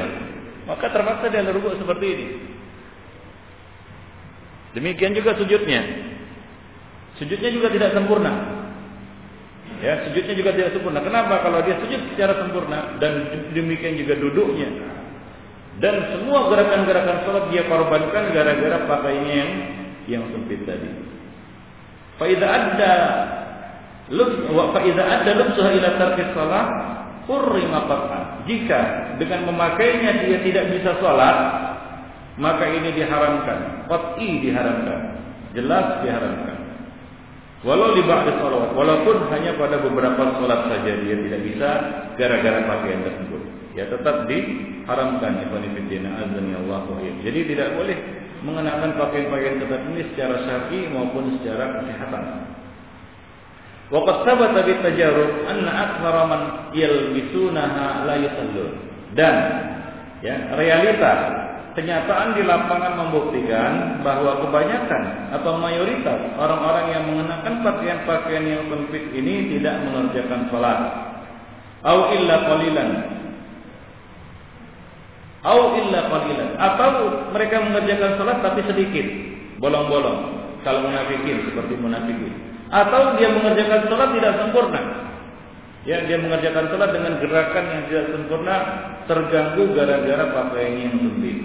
[0.66, 2.28] Maka terpaksa dia ruku seperti ini.
[4.78, 5.82] Demikian juga sujudnya.
[7.22, 8.60] Sujudnya juga tidak sempurna.
[9.80, 11.00] Ya, sujudnya juga tidak sempurna.
[11.06, 11.42] Kenapa?
[11.46, 14.70] Kalau dia sujud secara sempurna dan demikian juga duduknya.
[15.80, 19.52] Dan semua gerakan-gerakan sholat dia korbankan gara-gara pakainya yang
[20.10, 20.92] yang sempit tadi.
[22.20, 22.94] Faida ada
[24.50, 26.66] wa faida ada lubsuha ila tarki shalah
[27.30, 27.86] hurrima
[28.50, 28.80] Jika
[29.22, 31.38] dengan memakainya dia tidak bisa sholat,
[32.42, 33.86] maka ini diharamkan.
[33.86, 35.00] Qat'i diharamkan.
[35.54, 36.58] Jelas diharamkan.
[37.60, 41.70] Walau di ba'da salawat, walaupun hanya pada beberapa salat saja dia tidak bisa
[42.16, 43.42] gara-gara pakaian tersebut.
[43.76, 46.82] Ya tetap diharamkan azani Allah
[47.20, 47.98] Jadi tidak boleh
[48.48, 52.24] mengenakan pakaian-pakaian ketat ini secara syar'i maupun secara kesehatan.
[53.90, 56.42] Waqad sabata bi tajarrub anna aktsara man
[56.78, 58.72] yalbisunaha la yusallun.
[59.18, 59.36] Dan
[60.22, 61.14] ya, realita
[61.74, 69.58] kenyataan di lapangan membuktikan bahwa kebanyakan atau mayoritas orang-orang yang mengenakan pakaian-pakaian yang sempit ini
[69.58, 70.80] tidak mengerjakan salat.
[71.82, 72.90] Au illa qalilan.
[75.50, 76.50] Au illa qalilan.
[76.62, 76.90] Atau
[77.34, 79.06] mereka mengerjakan salat tapi sedikit,
[79.58, 80.38] bolong-bolong.
[80.62, 82.49] Kalau munafikin seperti munafikin.
[82.70, 84.82] Atau dia mengerjakan salat tidak sempurna.
[85.90, 88.56] Ya, dia mengerjakan salat dengan gerakan yang tidak sempurna,
[89.10, 91.38] terganggu gara-gara pakaiannya yang sempit.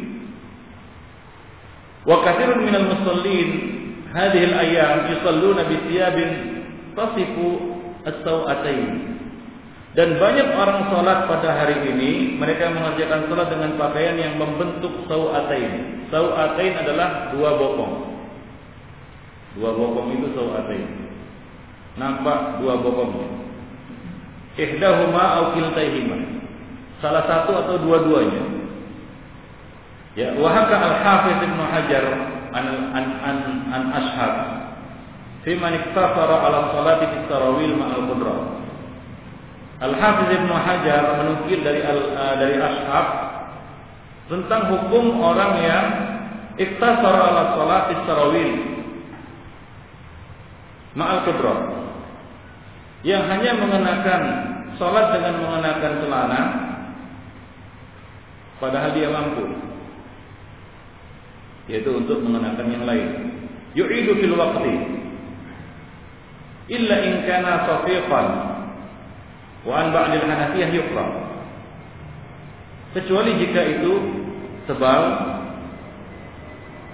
[2.04, 3.50] Wa katsirun minal musallin
[4.12, 6.30] hadhihi al-ayyam yusalluna bi thiyabin
[6.92, 7.48] tasifu
[8.04, 9.16] as-sawatain.
[9.94, 16.04] Dan banyak orang salat pada hari ini mereka mengerjakan salat dengan pakaian yang membentuk sawatain.
[16.10, 17.94] Sawatain adalah dua bokong.
[19.54, 21.03] Dua bokong itu sawatain.
[21.94, 23.28] Nampak dua bokongnya.
[24.58, 26.18] Ihdahuma au kiltaihima.
[26.98, 28.42] Salah satu atau dua-duanya.
[30.14, 32.04] Ya, wahaka al-Hafiz Ibn Hajar
[32.54, 33.38] an an an,
[33.74, 34.34] an ashab
[35.42, 38.40] fi man iktasara ala salati fi tarawih ma'al qudrah.
[39.82, 43.06] Al-Hafiz Ibn Hajar menukil dari al, uh, dari ashab
[44.30, 45.86] tentang hukum orang yang
[46.62, 48.73] iktasara ala salati tarawih
[50.94, 51.60] ma'al qudrah.
[53.04, 54.22] Yang hanya mengenakan
[54.80, 56.40] salat dengan mengenakan celana
[58.58, 59.44] padahal dia mampu
[61.68, 63.08] yaitu untuk mengenakan yang lain.
[63.74, 64.76] Yu'idu fil waqti
[66.72, 68.26] illa in kana safiqan
[69.64, 71.06] wa an ba'd al-Hanafiyah yuqra.
[72.94, 73.92] Kecuali jika itu
[74.70, 75.33] tebal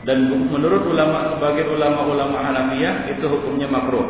[0.09, 4.09] dan menurut ulama sebagai ulama-ulama Hanafiyah itu hukumnya makruh.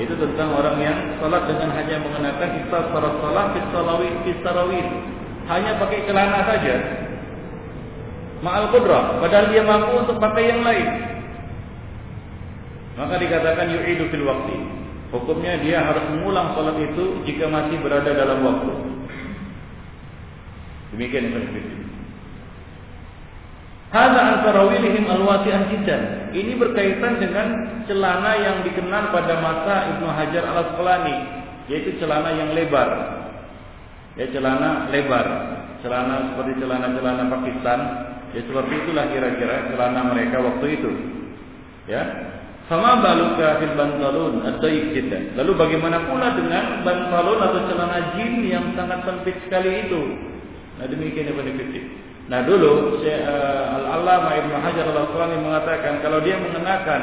[0.00, 3.46] Itu tentang orang yang salat dengan hanya mengenakan istar salat salat
[4.24, 4.88] fi salawit
[5.52, 6.74] hanya pakai celana saja.
[8.40, 9.20] Ma'al qudrah.
[9.20, 10.88] Padahal dia mampu untuk pakai yang lain.
[12.96, 14.56] Maka dikatakan yu'idu fil waqti.
[15.12, 18.72] Hukumnya dia harus mengulang salat itu jika masih berada dalam waktu.
[20.96, 21.44] Demikian yang
[23.90, 26.30] Hada antara wilihim alwasi'an jiddan.
[26.30, 27.46] Ini berkaitan dengan
[27.90, 31.16] celana yang dikenal pada masa Ibnu Hajar al Asqalani,
[31.66, 32.86] yaitu celana yang lebar.
[34.14, 35.26] Ya celana lebar,
[35.82, 37.80] celana seperti celana-celana Pakistan
[38.30, 40.90] Ya seperti itulah kira-kira celana mereka waktu itu.
[41.90, 42.02] Ya.
[42.70, 45.34] Sama baluka fil bantalun atau jiddan.
[45.34, 50.14] Lalu bagaimana pula dengan bantalun atau celana jin yang sangat sempit sekali itu?
[50.78, 51.82] Nah demikian yang benefit.
[52.30, 57.02] Nah dulu uh, Al-Allamah Ibnu Hajar Al-Asqalani mengatakan kalau dia mengenakan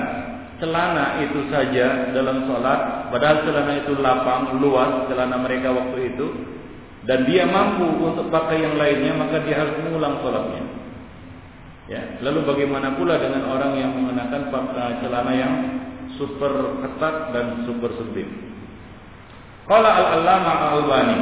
[0.57, 6.27] celana itu saja dalam sholat, padahal celana itu lapang, luas celana mereka waktu itu,
[7.05, 10.63] dan dia mampu untuk pakai yang lainnya, maka dia harus mengulang sholatnya.
[11.87, 15.53] Ya, lalu bagaimana pula dengan orang yang mengenakan pakaian celana yang
[16.19, 16.51] super
[16.83, 18.27] ketat dan super sempit?
[19.67, 21.19] Qala al-Allama Al-Albani.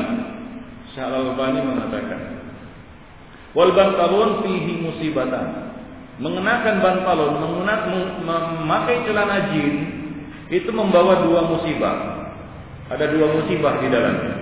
[0.94, 2.22] Syekh Al-Albani mengatakan,
[3.56, 5.74] "Wal bantalun fihi musibatan."
[6.16, 7.44] Mengenakan bantalon,
[8.24, 9.74] memakai celana jin
[10.48, 11.96] itu membawa dua musibah.
[12.88, 14.36] Ada dua musibah di dalamnya.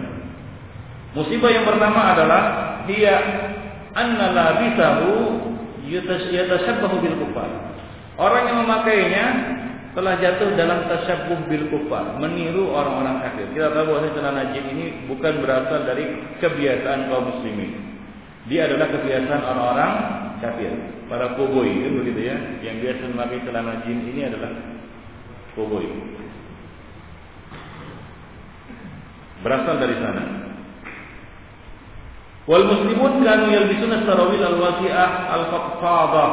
[1.18, 2.44] Musibah yang pertama adalah
[2.86, 3.16] dia
[3.98, 5.10] anna labisahu
[5.90, 7.50] yatashabbahu bil kufar.
[8.22, 9.26] Orang yang memakainya
[9.94, 13.46] telah jatuh dalam tasyabuh bil kufar, meniru orang-orang kafir.
[13.54, 17.93] Kita tahu bahwa celana jin ini bukan berasal dari kebiasaan kaum muslimin.
[18.52, 19.92] Dia adalah kebiasaan orang-orang
[20.44, 20.74] kafir,
[21.08, 22.38] para koboi kan begitu ya.
[22.60, 24.52] Yang biasa memakai celana jin ini adalah
[25.56, 25.88] koboi.
[29.44, 30.24] Berasal dari sana.
[32.44, 36.32] Wal muslimun kanu yalbisuna sarawil al-wasi'ah al-faqqadah.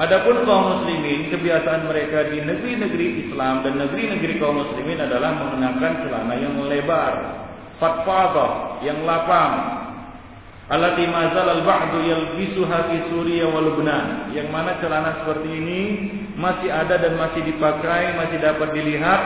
[0.00, 6.34] Adapun kaum muslimin kebiasaan mereka di negeri-negeri Islam dan negeri-negeri kaum muslimin adalah mengenakan celana
[6.40, 7.14] yang lebar,
[7.76, 9.52] fatfadah, yang lapang.
[10.70, 14.30] Allati mazal al-ba'du yalbisuha fi Suriya wa Lubnan.
[14.30, 15.82] Yang mana celana seperti ini
[16.38, 19.22] masih ada dan masih dipakai, masih dapat dilihat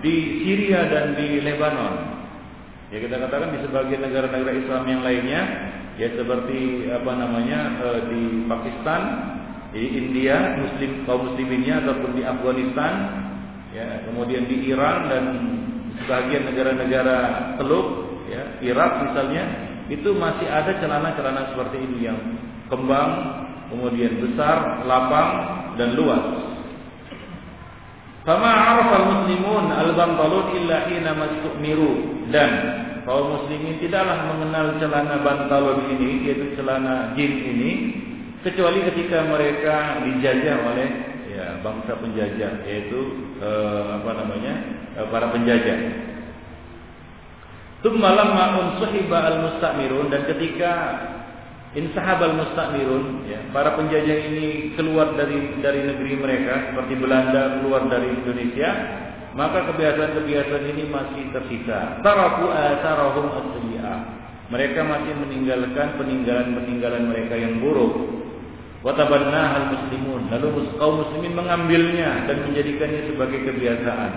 [0.00, 2.24] di Syria dan di Lebanon.
[2.88, 5.42] Ya kita katakan di sebagian negara-negara Islam yang lainnya,
[6.00, 9.00] ya seperti apa namanya eh, di Pakistan,
[9.76, 12.92] di India, Muslim kaum musliminnya ataupun di Afghanistan,
[13.72, 15.24] ya kemudian di Iran dan
[16.04, 17.16] sebagian negara-negara
[17.56, 17.88] Teluk,
[18.28, 19.44] ya Irak misalnya,
[19.90, 22.18] itu masih ada celana-celana seperti ini yang
[22.70, 23.10] kembang,
[23.72, 25.30] kemudian besar, lapang
[25.80, 26.24] dan luas.
[28.22, 31.10] Fama arafal muslimun al-bantalun illa hina
[31.58, 32.50] miru dan
[33.02, 37.70] kaum muslimin tidaklah mengenal celana bantalon ini yaitu celana jin ini
[38.46, 40.88] kecuali ketika mereka dijajah oleh
[41.34, 43.00] ya bangsa penjajah yaitu
[43.42, 44.54] eh, apa namanya
[45.02, 45.78] eh, para penjajah.
[47.82, 50.72] Tsumma lamma unsuhiba al-mustamirun dan ketika
[51.74, 58.22] insahab al-mustamirun ya para penjajah ini keluar dari dari negeri mereka seperti Belanda keluar dari
[58.22, 58.70] Indonesia
[59.32, 62.04] maka kebiasaan-kebiasaan ini masih tersisa.
[62.04, 64.20] Taraku asarahum asli'ah.
[64.52, 68.12] Mereka masih meninggalkan peninggalan-peninggalan mereka yang buruk.
[68.84, 70.28] Watabanna hal muslimun.
[70.28, 74.12] Lalu kaum muslimin mengambilnya dan menjadikannya sebagai kebiasaan.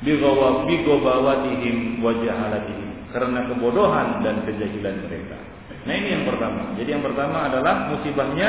[0.00, 2.85] Bigobawatihim wajahalatihim.
[3.16, 5.40] Karena kebodohan dan kejahilan mereka.
[5.88, 6.76] Nah ini yang pertama.
[6.76, 8.48] Jadi yang pertama adalah musibahnya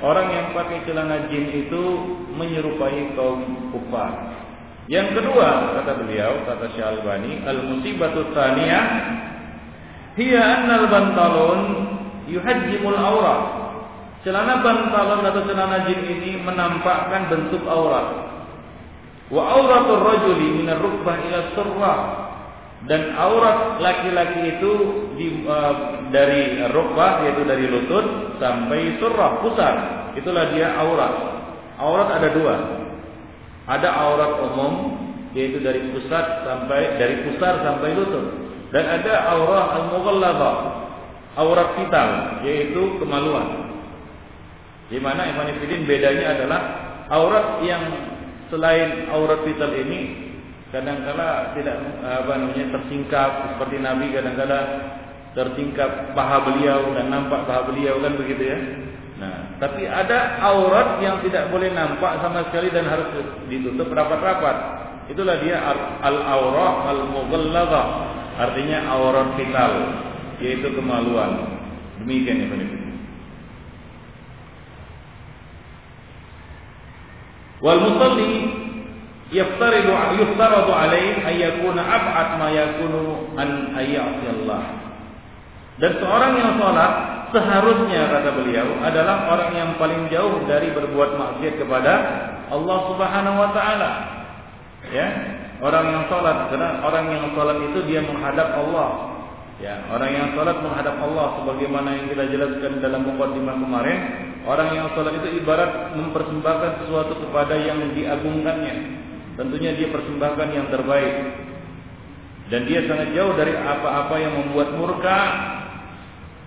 [0.00, 1.82] orang yang pakai celana jin itu
[2.32, 4.40] menyerupai kaum kufar.
[4.88, 8.84] Yang kedua, kata beliau, kata Syekh Albani, al-musibatu tsaniyah
[10.16, 11.60] hiya annal bantalun
[12.30, 13.42] yuhajjimul aurat.
[14.24, 18.32] Celana bantalon atau celana jin ini menampakkan bentuk aurat.
[19.28, 21.98] Wa auratul rajuli min ar-rukbah ila surrah.
[22.84, 24.72] Dan aurat laki-laki itu
[25.16, 29.74] di, uh, dari rukbah yaitu dari lutut sampai surrah pusar.
[30.12, 31.14] Itulah dia aurat.
[31.80, 32.54] Aurat ada dua,
[33.64, 34.72] ada aurat umum
[35.32, 40.56] yaitu dari pusat sampai dari pusar sampai lutut dan ada aurat al-mughalladzah,
[41.38, 42.10] aurat vital
[42.42, 43.72] yaitu kemaluan.
[44.90, 46.60] Di mana Ibn bedanya adalah
[47.10, 47.82] aurat yang
[48.50, 50.00] selain aurat vital ini
[50.74, 54.58] kadangkala tidak apa namanya tersingkap seperti Nabi kadangkala
[55.36, 58.58] tersingkap paha beliau dan nampak paha beliau kan begitu ya.
[59.16, 63.08] Nah, tapi ada aurat yang tidak boleh nampak sama sekali dan harus
[63.48, 64.56] ditutup rapat-rapat.
[65.08, 65.56] Itulah dia
[66.04, 67.86] al-aurah al-mughalladzah.
[68.36, 69.72] Artinya aurat vital,
[70.44, 71.56] yaitu kemaluan.
[72.04, 72.84] Demikian ya Pak
[77.64, 78.65] Wal musalli
[79.34, 79.90] yaftaridu
[80.22, 81.82] yuftaradu alaih ay yakuna
[82.38, 84.62] ma yakunu an ayyati Allah.
[85.76, 86.92] Dan seorang yang salat
[87.34, 91.92] seharusnya kata beliau adalah orang yang paling jauh dari berbuat maksiat kepada
[92.48, 93.90] Allah Subhanahu wa taala.
[94.94, 95.06] Ya,
[95.58, 99.18] orang yang salat karena orang yang salat itu dia menghadap Allah.
[99.56, 103.98] Ya, orang yang salat menghadap Allah sebagaimana yang kita jelaskan dalam mukadimah kemarin,
[104.46, 109.05] orang yang salat itu ibarat mempersembahkan sesuatu kepada yang diagungkannya.
[109.36, 111.14] Tentunya dia persembahkan yang terbaik.
[112.46, 115.20] Dan dia sangat jauh dari apa-apa yang membuat murka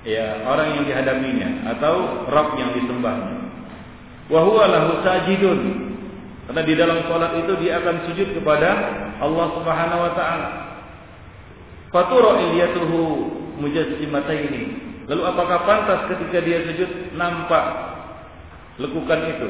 [0.08, 3.36] ya orang yang dihadapinya atau Rabb yang disembahnya.
[4.32, 5.60] Wa huwa lahu sajidun.
[6.50, 8.70] Karena di dalam salat itu dia akan sujud kepada
[9.22, 10.50] Allah Subhanahu wa taala.
[11.94, 13.02] Fatura iliyatuhu
[13.60, 14.90] mujassimataini.
[15.10, 17.66] Lalu apakah pantas ketika dia sujud nampak
[18.78, 19.50] lekukan itu?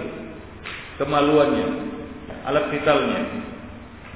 [0.99, 1.67] Kemaluannya,
[2.49, 3.21] alat vitalnya.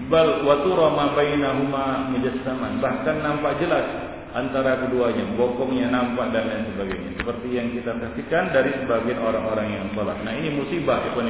[0.09, 2.81] Bal watura ma bainahuma mujassaman.
[2.81, 3.85] Bahkan nampak jelas
[4.33, 7.09] antara keduanya, bokongnya nampak dan lain sebagainya.
[7.21, 10.17] Seperti yang kita saksikan dari sebagian orang-orang yang salat.
[10.25, 11.29] Nah ini musibah ikhwan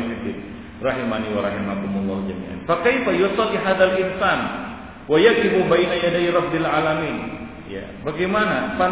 [0.84, 2.60] rahimani wa rahimakumullah jami'an.
[2.68, 4.40] Fa kaifa yusalli hadzal insan
[5.08, 7.18] wa yaqifu baina yaday rabbil alamin?
[7.72, 8.92] Ya, bagaimana pan,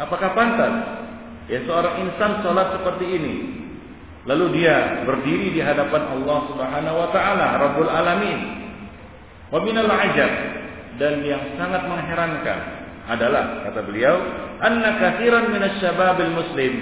[0.00, 0.74] apakah pantas
[1.48, 3.34] ya seorang insan salat seperti ini?
[4.24, 8.40] Lalu dia berdiri di hadapan Allah Subhanahu wa taala, Rabbul Alamin.
[9.52, 10.32] Wa minal ajab
[10.96, 12.60] dan yang sangat mengherankan
[13.04, 14.16] adalah kata beliau,
[14.64, 15.84] anna katsiran minasy
[16.32, 16.72] muslim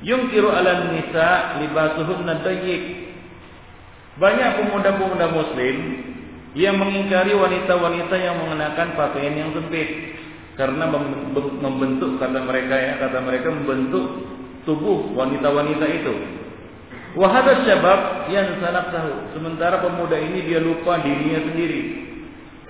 [0.00, 3.12] yungkiru 'ala nisa libasuhunna dayyik.
[4.16, 5.76] Banyak pemuda-pemuda muslim
[6.56, 10.16] yang mengingkari wanita-wanita yang mengenakan pakaian yang sempit
[10.56, 10.88] karena
[11.60, 14.04] membentuk kata mereka ya, kata mereka membentuk
[14.64, 16.39] tubuh wanita-wanita itu
[17.18, 19.34] Wahada syabab yang sanak tahu.
[19.34, 21.82] Sementara pemuda ini dia lupa dirinya sendiri.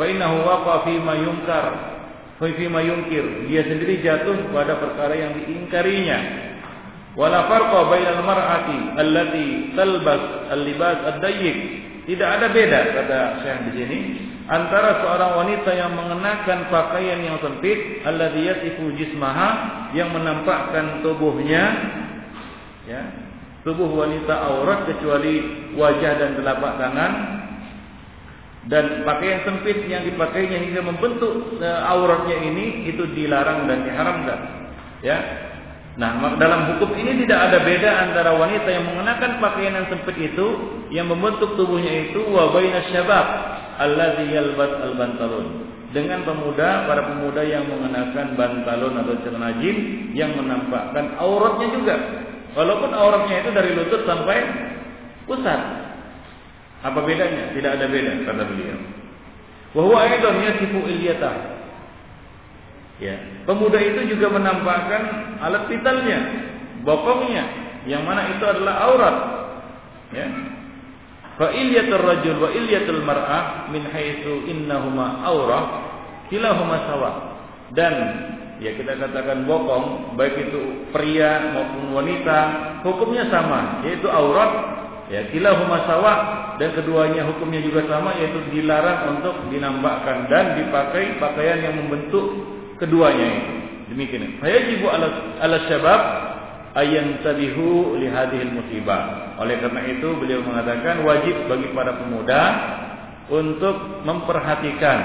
[0.01, 1.67] Fa innahu waqa fi ma yunkar.
[2.41, 3.51] Fa fi ma yunkir.
[3.53, 6.19] Dia sendiri jatuh pada perkara yang diingkarinya.
[7.19, 10.23] Wala farqa bainal mar'ati allati talbas
[10.57, 11.59] al-libas ad-dayyiq.
[12.09, 13.99] Tidak ada beda kata Syekh di sini
[14.51, 19.49] antara seorang wanita yang mengenakan pakaian yang sempit alladhi yasifu jismaha
[19.95, 21.63] yang menampakkan tubuhnya
[22.91, 23.20] ya
[23.63, 25.35] tubuh wanita aurat kecuali
[25.77, 27.13] wajah dan telapak tangan.
[28.61, 34.39] Dan pakaian sempit yang dipakainya hingga membentuk uh, auratnya ini itu dilarang dan diharamkan.
[35.01, 35.17] Ya.
[35.97, 40.47] Nah dalam hukum ini tidak ada beda antara wanita yang mengenakan pakaian yang sempit itu
[40.93, 43.27] yang membentuk tubuhnya itu wa bainas syabab
[43.81, 45.47] allazi yalbas al-bantalun.
[45.91, 49.77] Dengan pemuda para pemuda yang mengenakan bantalon atau celana jin
[50.15, 51.97] yang menampakkan auratnya juga
[52.55, 54.39] Walaupun auratnya itu dari lutut sampai
[55.27, 55.61] pusat.
[56.81, 57.55] Apa bedanya?
[57.55, 58.79] Tidak ada beda kata beliau.
[59.77, 61.33] Wa huwa aidan yasifu ilyata.
[63.01, 63.17] Ya,
[63.49, 66.21] pemuda itu juga menampakkan alat vitalnya,
[66.85, 67.49] bokongnya,
[67.89, 69.17] yang mana itu adalah aurat.
[70.13, 70.27] Ya.
[71.41, 75.65] Fa ilyatul rajul wa ilyatul mar'ah min haitsu innahuma aurah
[76.29, 77.11] kilahuma sawa.
[77.73, 77.95] Dan
[78.61, 82.39] ya kita katakan bokong baik itu pria maupun wanita
[82.85, 84.53] hukumnya sama yaitu aurat
[85.09, 86.15] ya kilahuma sawa
[86.61, 92.37] dan keduanya hukumnya juga sama yaitu dilarang untuk dinampakkan dan dipakai pakaian yang membentuk
[92.77, 93.55] keduanya itu.
[93.91, 94.39] Demikian.
[94.39, 95.09] Fayajibu ala
[95.43, 96.03] ala syabab
[96.79, 102.43] ayan tabihu li hadhil musibah oleh karena itu beliau mengatakan wajib bagi para pemuda
[103.33, 104.99] untuk memperhatikan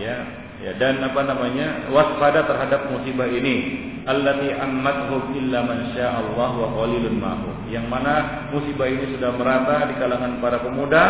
[0.00, 3.84] ya ya dan apa namanya waspada terhadap musibah ini.
[4.04, 7.72] Allati ammathu illa man Allah wa qalilun ma'hum.
[7.72, 11.04] Yang mana musibah ini sudah merata di kalangan para pemuda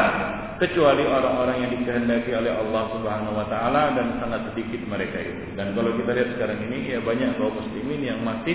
[0.63, 5.59] kecuali orang-orang yang dikehendaki oleh Allah Subhanahu wa taala dan sangat sedikit mereka itu.
[5.59, 8.55] Dan kalau kita lihat sekarang ini ya banyak kaum muslimin yang masih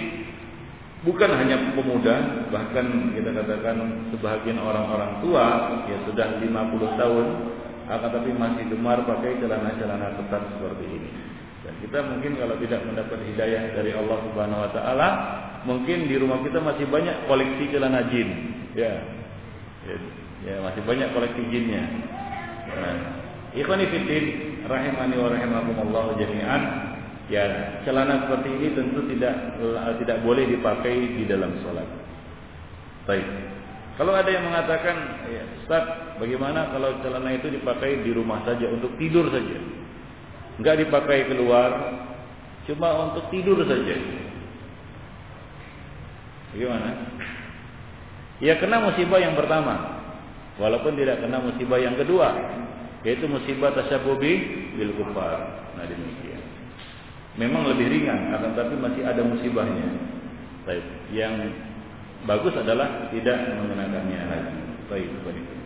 [1.03, 7.25] bukan hanya pemuda bahkan kita katakan sebagian orang-orang tua ya sudah 50 tahun
[7.89, 11.09] akan tapi masih gemar pakai celana-celana ketat seperti ini.
[11.65, 15.07] Dan kita mungkin kalau tidak mendapat hidayah dari Allah Subhanahu wa taala,
[15.65, 18.29] mungkin di rumah kita masih banyak koleksi celana jin.
[18.77, 18.93] Ya.
[19.89, 19.95] Ya,
[20.45, 21.83] ya masih banyak koleksi jinnya.
[22.69, 22.97] Nah,
[23.57, 24.25] ikhwani fiddin
[24.69, 26.61] rahimani wa rahimakumullah jami'an.
[27.29, 27.45] Ya,
[27.85, 29.33] celana seperti ini tentu tidak
[30.01, 31.89] tidak boleh dipakai di dalam sholat.
[33.09, 33.25] Baik.
[33.99, 38.95] Kalau ada yang mengatakan, ya, Ustaz, bagaimana kalau celana itu dipakai di rumah saja untuk
[38.95, 39.59] tidur saja?
[40.55, 41.99] Enggak dipakai keluar,
[42.63, 43.99] cuma untuk tidur saja.
[46.55, 46.89] Bagaimana?
[48.39, 49.99] Ya kena musibah yang pertama,
[50.55, 52.31] walaupun tidak kena musibah yang kedua,
[53.03, 54.33] yaitu musibah tasyabubi
[54.79, 55.67] bil kufar.
[55.75, 56.39] Nah demikian.
[57.35, 59.91] Memang lebih ringan, akan tapi masih ada musibahnya.
[60.63, 61.35] Baik, yang
[62.27, 64.59] bagus adalah tidak mengenakannya lagi.
[64.89, 65.59] Baik, baik.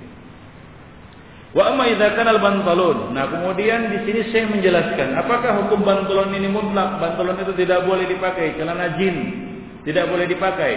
[1.53, 3.13] Wa amma idza kana al-bantalun.
[3.13, 6.97] Nah, kemudian di sini saya menjelaskan, apakah hukum bantalon ini mutlak?
[6.97, 9.15] Bantalon itu tidak boleh dipakai, celana jin
[9.85, 10.73] tidak boleh dipakai.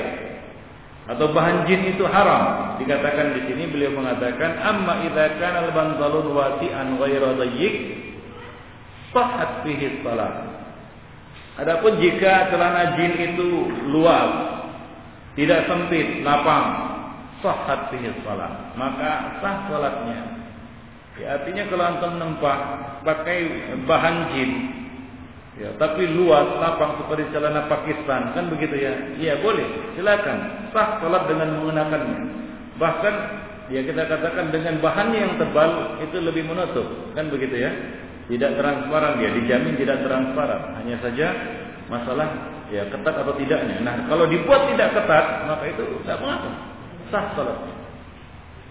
[1.09, 2.77] Atau bahan jin itu haram.
[2.77, 7.75] Dikatakan di sini beliau mengatakan, amma idza kana al-bantalun wasi'an ghairu dayyiq
[9.17, 10.45] sahhat fihi salat.
[11.57, 13.49] Adapun jika celana jin itu
[13.89, 14.46] luas,
[15.37, 16.65] tidak sempit, lapang,
[17.45, 20.19] sahhat fihi salat, maka sah salatnya.
[21.21, 22.59] Ya, artinya kalau antum nempak
[23.05, 23.39] pakai
[23.85, 24.51] bahan jin,
[25.61, 28.93] ya, tapi luas, lapang seperti celana Pakistan, kan begitu ya?
[29.21, 32.19] Iya boleh, silakan, sah salat dengan mengenakannya.
[32.81, 33.15] Bahkan
[33.73, 37.73] ya kita katakan dengan bahannya yang tebal itu lebih menutup, kan begitu ya?
[38.27, 40.81] Tidak transparan dia, dijamin tidak transparan.
[40.81, 41.29] Hanya saja
[41.87, 42.29] masalah
[42.71, 43.83] ya ketat atau tidaknya.
[43.83, 46.51] Nah, kalau dibuat tidak ketat, maka itu tidak mengapa.
[47.11, 47.75] Sah salatnya.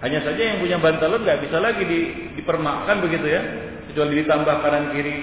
[0.03, 1.99] Hanya saja yang punya bantalan nggak bisa lagi di,
[2.35, 3.41] dipermakkan begitu ya,
[3.87, 5.15] kecuali ditambah kanan kiri,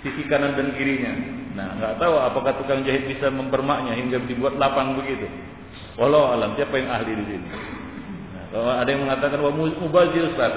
[0.00, 1.12] sisi kanan dan kirinya.
[1.54, 5.28] Nah, nggak tahu apakah tukang jahit bisa mempermaknya hingga dibuat lapang begitu.
[6.00, 7.48] Walau alam siapa yang ahli di sini.
[8.48, 10.54] Ada yang mengatakan wah mubazir Ustaz.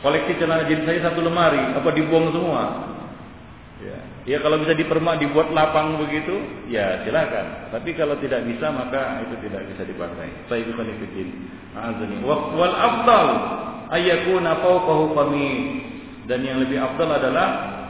[0.00, 2.88] Koleksi celana jeans saya satu lemari, apa dibuang semua?
[3.84, 4.09] Ya.
[4.30, 6.38] Ya kalau bisa dipermak dibuat lapang begitu,
[6.70, 7.74] ya silakan.
[7.74, 10.30] Tapi kalau tidak bisa maka itu tidak bisa dipakai.
[10.46, 11.28] Saya itu kanifidin.
[11.74, 12.22] Azani.
[12.22, 13.28] Wal afdal
[13.90, 15.58] ayakuna fawqahu qamis.
[16.30, 17.48] Dan yang lebih afdal adalah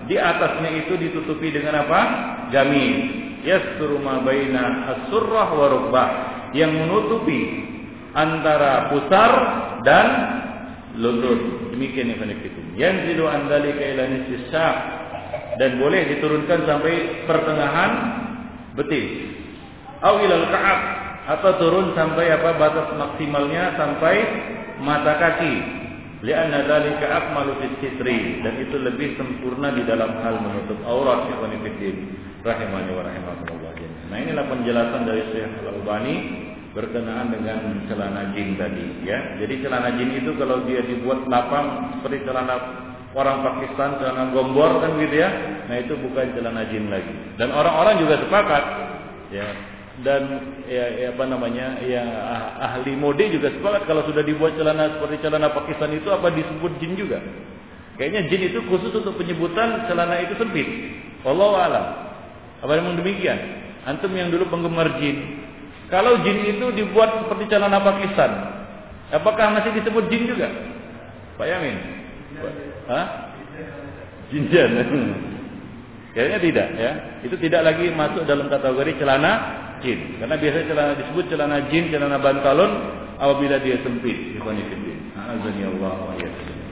[0.08, 2.00] di atasnya itu ditutupi dengan apa?
[2.48, 3.20] Gamis.
[3.44, 6.04] Yasturu ma baina as-surrah wa.
[6.56, 7.40] Yang menutupi
[8.16, 9.32] antara pusar
[9.84, 10.06] dan
[10.96, 11.68] lutut.
[11.76, 12.64] Demikian yang.
[12.80, 14.48] Yanzilu an dzalika ila nisfis
[15.60, 17.90] dan boleh diturunkan sampai pertengahan
[18.80, 19.28] betis.
[20.00, 20.80] Au ilal ka'ab
[21.36, 24.16] atau turun sampai apa batas maksimalnya sampai
[24.80, 25.54] mata kaki.
[26.24, 31.52] Lianna dzalika akmalu fit sitri dan itu lebih sempurna di dalam hal menutup aurat ikhwan
[31.60, 31.96] fillah
[32.44, 33.72] rahimani wa rahimakumullah.
[34.10, 36.14] Nah, inilah penjelasan dari Syekh Al-Albani
[36.72, 39.36] berkenaan dengan celana jin tadi ya.
[39.40, 42.56] Jadi celana jin itu kalau dia dibuat lapang seperti celana
[43.14, 45.30] orang Pakistan celana gombor kan gitu ya.
[45.66, 47.10] Nah itu bukan celana jin lagi.
[47.38, 48.64] Dan orang-orang juga sepakat
[49.34, 49.46] ya.
[50.00, 50.22] Dan
[50.64, 55.20] ya, ya apa namanya ya ah, ahli mode juga sepakat kalau sudah dibuat celana seperti
[55.20, 57.18] celana Pakistan itu apa disebut jin juga.
[57.98, 60.66] Kayaknya jin itu khusus untuk penyebutan celana itu sempit.
[61.26, 61.86] Allah alam.
[62.64, 63.36] Apa memang demikian?
[63.84, 65.40] Antum yang dulu penggemar jin.
[65.90, 68.30] Kalau jin itu dibuat seperti celana Pakistan,
[69.10, 70.48] apakah masih disebut jin juga?
[71.34, 71.99] Pak Yamin?
[72.86, 73.06] Hah?
[74.30, 74.70] Jinjan.
[76.10, 76.92] Kayaknya tidak ya.
[77.22, 79.32] Itu tidak lagi masuk dalam kategori celana
[79.82, 80.18] jin.
[80.18, 82.72] Karena biasanya celana disebut celana jin, celana bantalon
[83.18, 84.38] apabila dia sempit.
[84.38, 85.14] Ikhwanifidin.
[85.14, 86.14] Azani Allah wa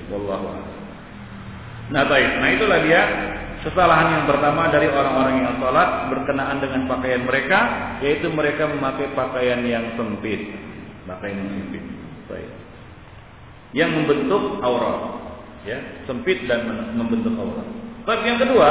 [0.09, 0.46] Wallahu
[1.88, 3.00] Nah baik, nah itulah dia
[3.64, 7.59] kesalahan yang pertama dari orang-orang yang sholat berkenaan dengan pakaian mereka,
[8.04, 10.52] yaitu mereka memakai pakaian yang sempit,
[11.09, 11.84] pakaian yang sempit.
[12.28, 12.50] Baik.
[13.72, 15.28] Yang membentuk aurat
[15.68, 16.64] ya, sempit dan
[16.96, 17.68] membentuk aurat.
[18.08, 18.68] Bab yang kedua,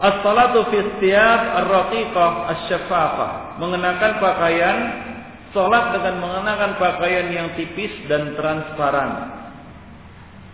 [0.00, 4.76] as-salatu fi thiyab ar-raqiqah asy-syafafah, mengenakan pakaian
[5.52, 9.36] salat dengan mengenakan pakaian yang tipis dan transparan.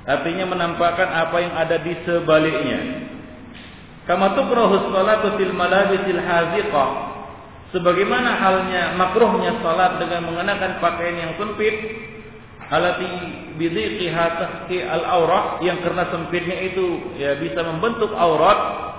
[0.04, 3.08] Artinya menampakkan apa yang ada di sebaliknya.
[4.04, 6.90] Kama tukrahu salatu fil malabisil haziqah.
[7.72, 11.74] Sebagaimana halnya makruhnya salat dengan mengenakan pakaian yang sempit
[12.72, 13.08] alati
[13.60, 18.92] bidhiqiha tahti al-aurat yang karena sempitnya itu ya bisa membentuk aurat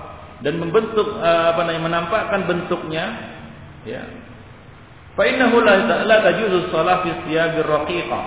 [0.44, 3.04] dan membentuk uh, apa namanya menampakkan bentuknya
[3.88, 4.02] ya.
[5.16, 8.24] Fa innahu la, tajuzu shalah fi thiyabir raqiqah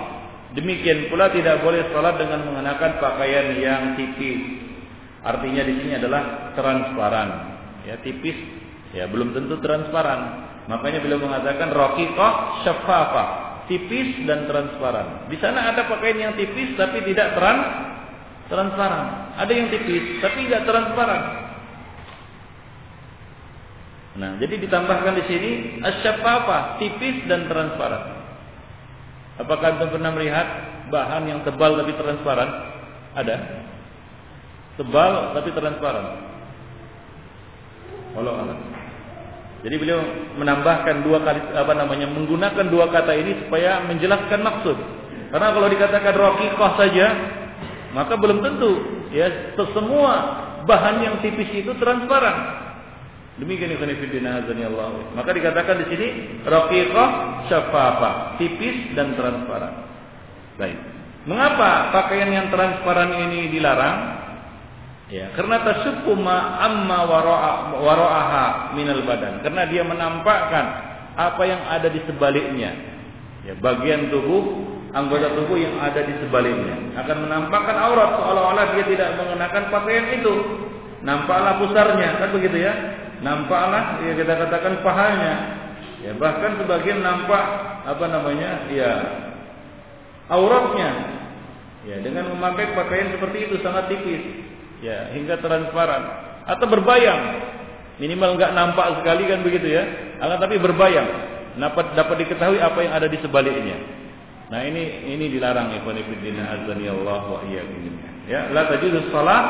[0.58, 4.58] demikian pula tidak boleh salat dengan mengenakan pakaian yang tipis.
[5.22, 7.28] Artinya di sini adalah transparan
[7.86, 8.36] ya tipis.
[8.90, 10.50] Ya belum tentu transparan.
[10.66, 15.30] Makanya beliau mengatakan raqiqah syafafah tipis dan transparan.
[15.30, 17.64] Di sana ada pakaian yang tipis tapi tidak trans
[18.50, 19.06] transparan.
[19.38, 21.22] Ada yang tipis tapi tidak transparan.
[24.18, 25.50] Nah, jadi ditambahkan di sini
[25.86, 28.18] asyafafa, tipis dan transparan.
[29.38, 30.46] Apakah Anda pernah melihat
[30.90, 32.50] bahan yang tebal tapi transparan?
[33.14, 33.36] Ada.
[34.82, 36.06] Tebal tapi transparan.
[38.18, 38.69] Allah Allah.
[39.60, 40.00] Jadi beliau
[40.40, 44.76] menambahkan dua kali apa namanya menggunakan dua kata ini supaya menjelaskan maksud.
[45.30, 47.06] Karena kalau dikatakan raqiqah saja
[47.92, 48.72] maka belum tentu
[49.12, 50.14] ya semua
[50.64, 52.60] bahan yang tipis itu transparan.
[53.40, 55.12] Demikian ikhwan fillah Allah.
[55.16, 56.08] Maka dikatakan di sini
[56.44, 57.08] raqiqah
[57.48, 59.88] syafafa, tipis dan transparan.
[60.60, 60.76] Baik.
[61.24, 64.19] Mengapa pakaian yang transparan ini dilarang?
[65.10, 67.02] Ya, karena tasukku ma amma
[67.82, 69.42] wara'aha minal badan.
[69.42, 70.64] Karena dia menampakkan
[71.18, 72.70] apa yang ada di sebaliknya.
[73.42, 79.18] Ya, bagian tubuh, anggota tubuh yang ada di sebaliknya akan menampakkan aurat seolah-olah dia tidak
[79.18, 80.34] mengenakan pakaian itu.
[81.02, 82.74] Nampaklah pusarnya, kan begitu ya?
[83.24, 85.34] Nampaklah ya kita katakan pahanya.
[86.06, 87.44] Ya, bahkan sebagian nampak
[87.82, 88.62] apa namanya?
[88.70, 88.92] Ya
[90.30, 91.18] auratnya.
[91.82, 94.49] Ya, dengan memakai pakaian seperti itu sangat tipis
[94.84, 96.02] ya hingga transparan.
[96.48, 97.48] Atau berbayang.
[98.00, 99.84] Minimal nggak nampak sekali kan begitu ya.
[100.18, 101.08] Akan tapi berbayang.
[101.60, 103.76] Dapat dapat diketahui apa yang ada di sebaliknya.
[104.50, 107.94] Nah ini ini dilarang ikhwan fillah azani Allah wa iyyakum.
[108.26, 109.42] Ya la tajuzu shalah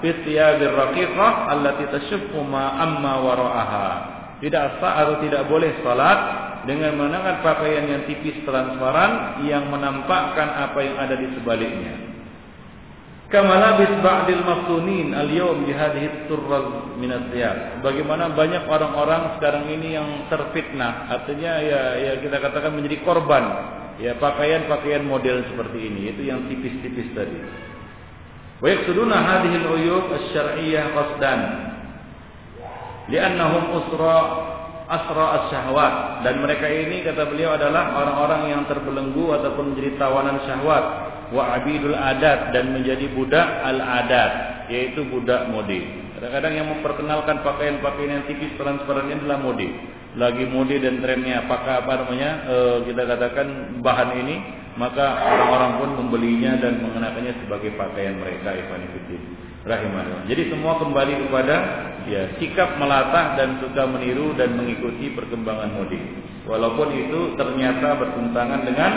[0.00, 3.88] fi thiyabir raqiqah allati tashuffu ma amma wara'aha.
[4.36, 6.18] Tidak sah atau tidak boleh salat
[6.68, 12.15] dengan mengenakan pakaian yang tipis transparan yang menampakkan apa yang ada di sebaliknya
[13.26, 17.10] Kama labis ba'dil maftunin al-yawm bi hadhihi turraz min
[17.82, 23.44] Bagaimana banyak orang-orang sekarang ini yang terfitnah, artinya ya ya kita katakan menjadi korban.
[23.98, 27.40] Ya pakaian-pakaian model seperti ini, itu yang tipis-tipis tadi.
[28.62, 31.40] Wa yaqsuduna hadhihi al-uyub asy-syar'iyyah qasdan.
[33.10, 34.16] Li'annahum usra
[34.86, 36.22] asra as-syahwat.
[36.22, 41.96] Dan mereka ini kata beliau adalah orang-orang yang terbelenggu ataupun menjadi tawanan syahwat wa abidul
[41.96, 44.32] adat dan menjadi budak al adat
[44.70, 46.06] yaitu budak mode.
[46.16, 49.68] Kadang-kadang yang memperkenalkan pakaian-pakaian yang tipis transparan ini adalah mode.
[50.16, 52.56] Lagi mode dan trennya apakah apa namanya e,
[52.88, 53.46] kita katakan
[53.84, 54.36] bahan ini
[54.80, 58.84] maka orang-orang pun membelinya dan mengenakannya sebagai pakaian mereka Ikhwan
[59.66, 60.30] rahimahullah.
[60.30, 61.56] Jadi semua kembali kepada
[62.06, 65.98] ya sikap melatah dan suka meniru dan mengikuti perkembangan mode.
[66.46, 68.92] Walaupun itu ternyata bertentangan dengan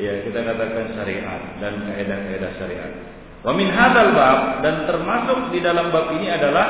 [0.00, 2.92] ya kita katakan syariat dan kaidah-kaidah syariat.
[3.44, 6.66] Wa min hadzal bab dan termasuk di dalam bab ini adalah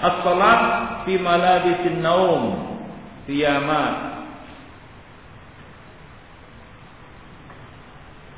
[0.00, 0.62] as-salat
[1.08, 2.70] fi malabisin naum.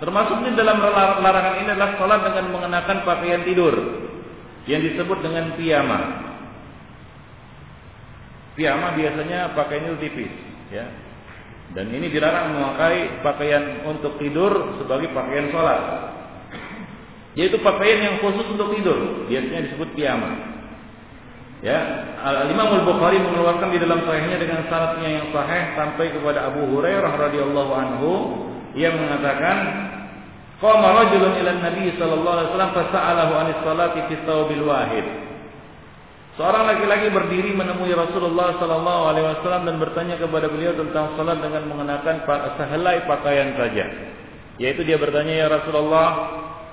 [0.03, 0.83] Termasuk di dalam
[1.22, 3.74] larangan ini adalah salat dengan mengenakan pakaian tidur
[4.66, 6.01] yang disebut dengan piyama.
[8.59, 10.35] Piyama biasanya pakaiannya tipis,
[10.74, 10.85] ya.
[11.73, 15.81] Dan ini dilarang memakai pakaian untuk tidur sebagai pakaian sholat.
[17.33, 20.53] Yaitu pakaian yang khusus untuk tidur, biasanya disebut piyama.
[21.64, 21.79] Ya,
[22.20, 26.68] Al Imam Al Bukhari mengeluarkan di dalam sahihnya dengan sanadnya yang sahih sampai kepada Abu
[26.75, 28.12] Hurairah radhiyallahu anhu
[28.75, 29.57] yang mengatakan
[30.59, 34.14] qama rajulun ila Nabi sallallahu alaihi wasallam fasa'alahu anis salati fi
[34.59, 35.22] wahid.
[36.33, 41.68] Seorang laki-laki berdiri menemui Rasulullah Sallallahu Alaihi Wasallam dan bertanya kepada beliau tentang salat dengan
[41.68, 42.24] mengenakan
[42.57, 43.85] sehelai pakaian saja.
[44.57, 46.09] Yaitu dia bertanya ya Rasulullah,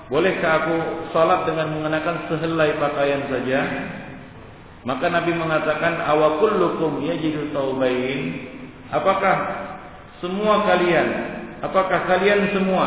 [0.08, 0.76] bolehkah aku
[1.12, 3.60] salat dengan mengenakan sehelai pakaian saja?
[4.88, 8.48] Maka Nabi mengatakan awakullukum yajidu taubain.
[8.88, 9.36] Apakah
[10.24, 11.08] semua kalian,
[11.60, 12.86] apakah kalian semua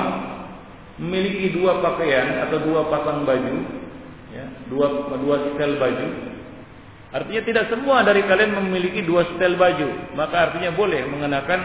[0.97, 3.55] memiliki dua pakaian atau dua pasang baju,
[4.33, 6.32] ya, dua dua setel baju?
[7.13, 10.17] Artinya tidak semua dari kalian memiliki dua setel baju.
[10.17, 11.61] Maka artinya boleh mengenakan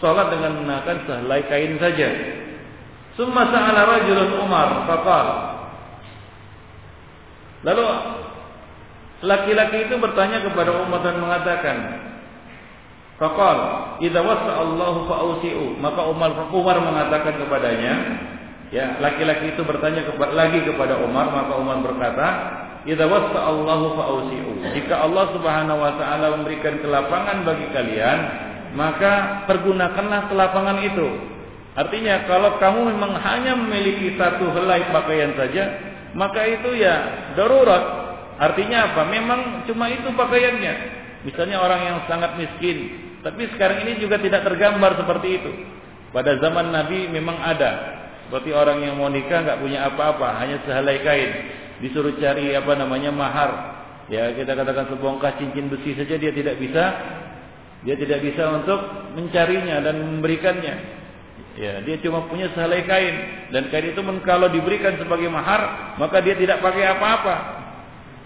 [0.00, 2.08] sholat dengan mengenakan sehelai kain saja.
[3.20, 5.26] Summa sa'ala rajulun Umar faqal.
[7.68, 7.84] Lalu
[9.28, 11.76] laki-laki itu bertanya kepada Umar dan mengatakan,
[13.18, 13.58] Faqal,
[13.98, 17.94] "Idza wasa Allahu fa'usi'u." Maka Umar Umar mengatakan kepadanya,
[18.70, 22.26] ya, laki-laki itu bertanya lagi kepada Umar, maka Umar berkata,
[22.86, 24.52] Idza wasa Allahu fa'usi'u.
[24.78, 28.18] Jika Allah Subhanahu wa taala memberikan kelapangan bagi kalian,
[28.78, 31.08] maka pergunakanlah kelapangan itu.
[31.74, 35.64] Artinya kalau kamu memang hanya memiliki satu helai pakaian saja,
[36.14, 36.94] maka itu ya
[37.34, 38.14] darurat.
[38.38, 39.02] Artinya apa?
[39.10, 40.74] Memang cuma itu pakaiannya.
[41.26, 42.94] Misalnya orang yang sangat miskin,
[43.26, 45.50] tapi sekarang ini juga tidak tergambar seperti itu.
[46.14, 47.98] Pada zaman Nabi memang ada.
[48.28, 51.32] Seperti orang yang mau nikah nggak punya apa-apa, hanya sehelai kain
[51.82, 53.50] disuruh cari apa namanya mahar.
[54.08, 56.84] Ya kita katakan sebongkah cincin besi saja dia tidak bisa.
[57.86, 58.80] Dia tidak bisa untuk
[59.14, 60.74] mencarinya dan memberikannya.
[61.58, 63.16] Ya dia cuma punya sehelai kain.
[63.54, 67.36] Dan kain itu kalau diberikan sebagai mahar maka dia tidak pakai apa-apa.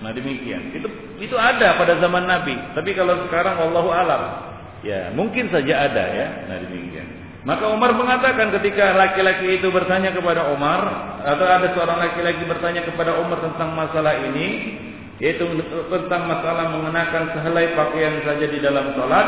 [0.01, 0.73] Nah demikian.
[0.73, 0.89] Itu
[1.21, 2.57] itu ada pada zaman Nabi.
[2.75, 4.53] Tapi kalau sekarang wallahu alam.
[4.83, 6.27] Ya mungkin saja ada ya.
[6.51, 10.81] Nah demikian maka Umar mengatakan ketika laki-laki itu bertanya kepada Umar
[11.27, 14.79] atau ada seorang laki-laki bertanya kepada Umar tentang masalah ini
[15.19, 15.47] yaitu
[15.91, 19.27] tentang masalah mengenakan sehelai pakaian saja di dalam salat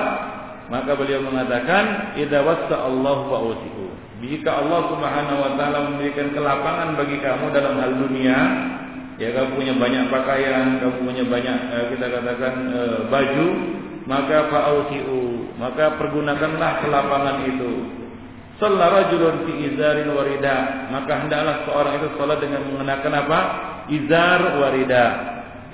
[0.70, 3.92] maka beliau mengatakan idza wasa Allah wa usiku.
[4.24, 8.38] Jika Allah Subhanahu wa taala memberikan kelapangan bagi kamu dalam hal dunia
[9.20, 13.48] ya kamu punya banyak pakaian kamu punya banyak eh, kita katakan eh, baju
[14.04, 15.22] maka fa'usiu
[15.56, 17.72] maka pergunakanlah kelapangan itu
[18.54, 23.40] Salat rajulun fi izarin warida, maka hendaklah seorang itu salat dengan mengenakan apa?
[23.90, 25.06] Izar warida.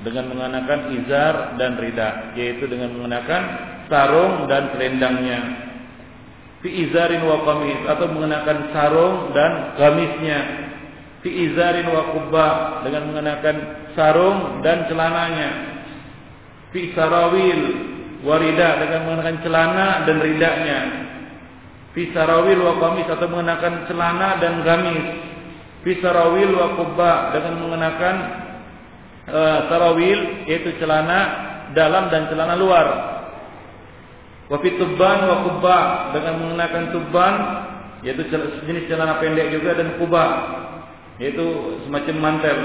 [0.01, 3.43] Dengan mengenakan izar dan rida, yaitu dengan mengenakan
[3.93, 5.41] sarung dan selendangnya.
[6.64, 7.45] Fi izarin wa
[7.85, 10.41] atau mengenakan sarung dan gamisnya.
[11.20, 12.49] Fi izarin wa kubba
[12.89, 13.57] dengan mengenakan
[13.93, 15.51] sarung dan celananya.
[16.72, 17.61] Fi sarawil
[18.24, 21.10] warida dengan mengenakan celana dan ridanya
[21.97, 25.05] fi sarawil wa qamis atau mengenakan celana dan gamis
[25.82, 28.16] fi sarawil wa kubba dengan mengenakan
[29.70, 31.18] sarawil yaitu celana
[31.74, 32.86] dalam dan celana luar
[34.51, 35.78] wa fi tubban wa kubba
[36.14, 37.34] dengan mengenakan tubban
[38.07, 38.26] yaitu
[38.66, 40.26] jenis celana pendek juga dan kubba
[41.20, 41.45] yaitu
[41.84, 42.59] semacam mantel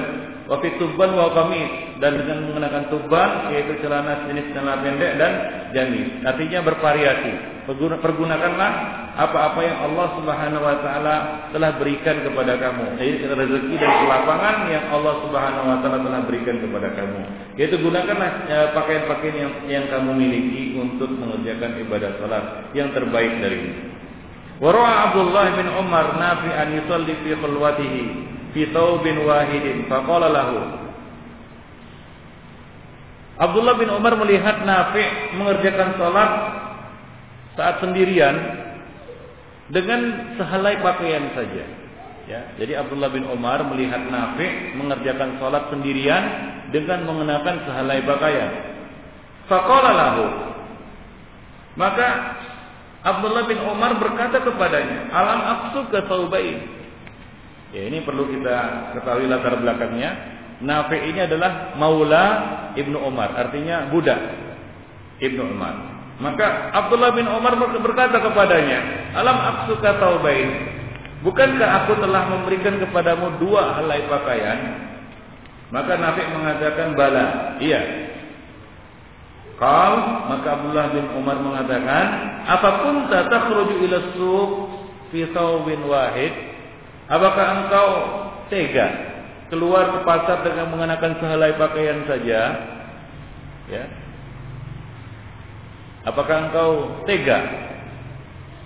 [0.46, 5.32] Wafi tuban wa kamis dan dengan mengenakan tuban yaitu celana jenis celana pendek dan
[5.74, 6.22] jamis.
[6.22, 7.55] Artinya bervariasi.
[7.66, 8.72] Pergunakanlah
[9.18, 11.16] apa-apa yang Allah Subhanahu wa taala
[11.50, 12.94] telah berikan kepada kamu.
[13.02, 17.22] Jadi rezeki dan kelapangan yang Allah Subhanahu wa taala telah berikan kepada kamu.
[17.58, 22.46] Yaitu gunakanlah e, pakaian-pakaian yang yang kamu miliki untuk mengerjakan ibadah salat
[22.78, 23.74] yang terbaik dari ini.
[24.62, 24.70] Wa
[25.10, 28.04] Abdullah bin Umar nafi an yusalli fi khulwatihi
[28.54, 30.86] fi thawbin wahidin faqala lahu
[33.36, 36.32] Abdullah bin Umar melihat Nafi mengerjakan salat
[37.56, 38.36] saat sendirian
[39.72, 41.66] dengan sehelai pakaian saja.
[42.26, 46.24] Ya, jadi Abdullah bin Umar melihat Nafi mengerjakan salat sendirian
[46.74, 48.52] dengan mengenakan sehelai pakaian.
[49.46, 50.26] Faqala lahu.
[51.78, 52.08] Maka
[53.06, 56.66] Abdullah bin Umar berkata kepadanya, "Alam aksuka saubain?"
[57.70, 60.34] Ya, ini perlu kita ketahui latar belakangnya.
[60.66, 62.26] Nafi ini adalah Maula
[62.74, 64.18] Ibnu Umar, artinya budak
[65.22, 65.95] Ibnu Umar.
[66.16, 70.48] Maka Abdullah bin Umar berkata kepadanya, "Alam aksuka taubain?
[71.28, 74.60] Bukankah aku telah memberikan kepadamu dua helai pakaian?"
[75.76, 77.82] Maka Nafi mengatakan, "Bala." Iya.
[79.60, 79.94] Kal,
[80.32, 82.06] maka Abdullah bin Umar mengatakan,
[82.48, 84.00] "Apa kunta takhruju ila
[85.12, 86.32] fi thawbin wahid?"
[87.06, 87.88] Apakah engkau
[88.50, 88.88] tega
[89.52, 92.42] keluar ke pasar dengan mengenakan sehelai pakaian saja?
[93.70, 94.05] Ya.
[96.06, 97.42] Apakah engkau tega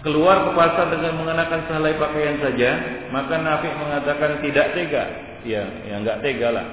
[0.03, 2.69] keluar ke pasar dengan mengenakan sehelai pakaian saja?
[3.15, 5.03] Maka Nafi mengatakan tidak tega.
[5.47, 6.65] Ya, ya enggak tega lah.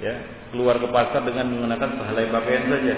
[0.00, 0.16] Ya,
[0.56, 2.94] keluar ke pasar dengan mengenakan sehelai pakaian saja.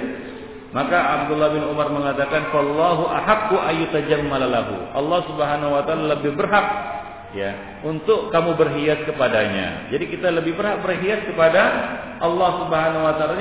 [0.72, 6.66] Maka Abdullah bin Umar mengatakan, "Fallahu ahaqqu ayyutajammala lahu." Allah Subhanahu wa taala lebih berhak
[7.32, 9.88] ya untuk kamu berhias kepadanya.
[9.88, 11.62] Jadi kita lebih berhak berhias kepada
[12.22, 13.34] Allah Subhanahu wa taala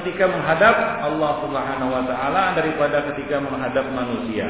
[0.00, 4.46] ketika menghadap Allah Subhanahu wa taala daripada ketika menghadap manusia.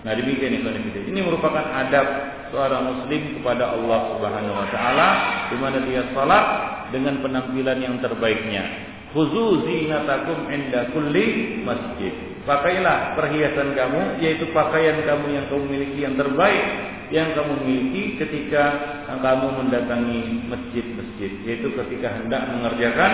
[0.00, 0.68] Nah, demikian itu
[1.12, 2.06] ini merupakan adab
[2.48, 5.08] seorang muslim kepada Allah Subhanahu wa taala
[5.52, 6.46] di mana dia salat
[6.90, 8.90] dengan penampilan yang terbaiknya.
[9.12, 12.14] Khuzu zinatakum inda kulli masjid.
[12.48, 16.64] Pakailah perhiasan kamu yaitu pakaian kamu yang kamu miliki yang terbaik
[17.10, 18.64] yang kamu miliki ketika
[19.10, 23.12] kamu mendatangi masjid-masjid yaitu ketika hendak mengerjakan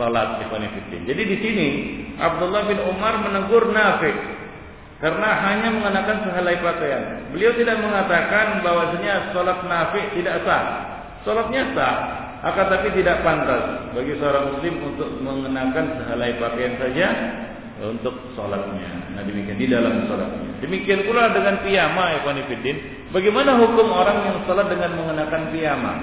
[0.00, 1.04] salat ikhwanifidin.
[1.04, 1.68] Jadi di sini
[2.16, 4.12] Abdullah bin Umar menegur Nafi
[4.98, 7.30] karena hanya mengenakan sehelai pakaian.
[7.30, 10.64] Beliau tidak mengatakan bahwasanya salat Nafi tidak sah.
[11.26, 11.96] Salatnya sah,
[12.38, 17.08] akan tapi tidak pantas bagi seorang muslim untuk mengenakan sehelai pakaian saja
[17.78, 19.14] untuk sholatnya.
[19.14, 20.62] Nah demikian di dalam sholatnya.
[20.62, 22.76] Demikian pula dengan piyama, Ikhwanifidin.
[23.14, 25.94] Bagaimana hukum orang yang sholat dengan mengenakan piyama?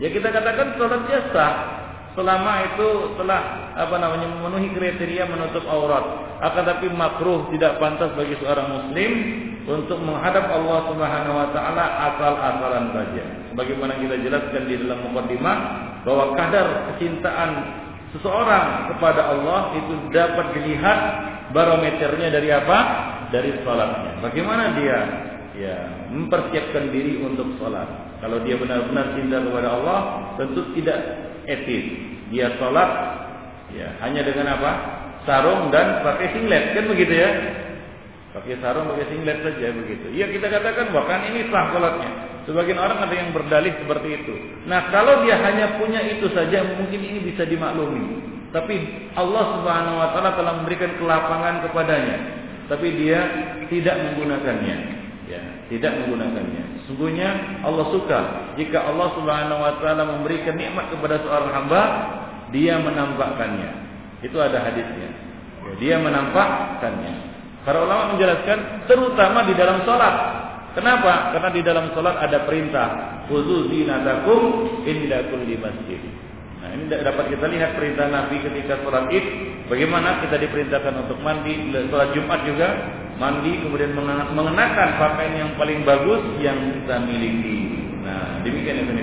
[0.00, 1.54] Ya kita katakan sholatnya sah
[2.16, 2.88] selama itu
[3.20, 6.32] telah apa namanya memenuhi kriteria menutup aurat.
[6.40, 9.12] Akan tapi makruh tidak pantas bagi seorang muslim
[9.68, 13.24] untuk menghadap Allah Subhanahu wa taala asal-asalan saja.
[13.52, 15.58] Sebagaimana kita jelaskan di dalam mukadimah
[16.02, 17.50] bahwa kadar kecintaan
[18.16, 20.98] seseorang kepada Allah itu dapat dilihat
[21.54, 22.78] barometernya dari apa?
[23.30, 24.18] Dari sholatnya.
[24.22, 24.98] Bagaimana dia
[25.54, 25.76] ya
[26.10, 28.18] mempersiapkan diri untuk sholat.
[28.18, 29.98] Kalau dia benar-benar cinta kepada Allah,
[30.36, 30.98] tentu tidak
[31.46, 31.86] etis.
[32.30, 32.90] Dia sholat
[33.74, 34.72] ya hanya dengan apa?
[35.28, 37.30] Sarung dan pakai singlet kan begitu ya?
[38.30, 40.06] Pakai sarung, pakai singlet saja begitu.
[40.14, 42.29] Ya kita katakan bahkan ini sah sholatnya.
[42.50, 44.34] Sebagian orang ada yang berdalih seperti itu.
[44.66, 48.26] Nah, kalau dia hanya punya itu saja, mungkin ini bisa dimaklumi.
[48.50, 52.18] Tapi Allah Subhanahu wa taala telah memberikan kelapangan kepadanya,
[52.66, 53.22] tapi dia
[53.70, 54.76] tidak menggunakannya.
[55.30, 56.90] Ya, tidak menggunakannya.
[56.90, 58.20] Sungguhnya Allah suka
[58.58, 61.82] jika Allah Subhanahu wa taala memberikan nikmat kepada seorang hamba,
[62.50, 63.70] dia menampakkannya.
[64.26, 65.10] Itu ada hadisnya.
[65.70, 67.30] Ya, dia menampakkannya.
[67.62, 70.39] Para ulama menjelaskan terutama di dalam sholat
[70.70, 71.34] Kenapa?
[71.34, 72.88] Karena di dalam sholat ada perintah
[73.26, 75.98] khusus zinatakum inda kulli masjid.
[76.62, 79.26] Nah ini dapat kita lihat perintah Nabi ketika sholat id.
[79.66, 82.68] Bagaimana kita diperintahkan untuk mandi, sholat Jumat juga
[83.18, 83.98] mandi, kemudian
[84.30, 87.58] mengenakan pakaian yang paling bagus yang kita miliki.
[88.06, 89.02] Nah demikian yang kami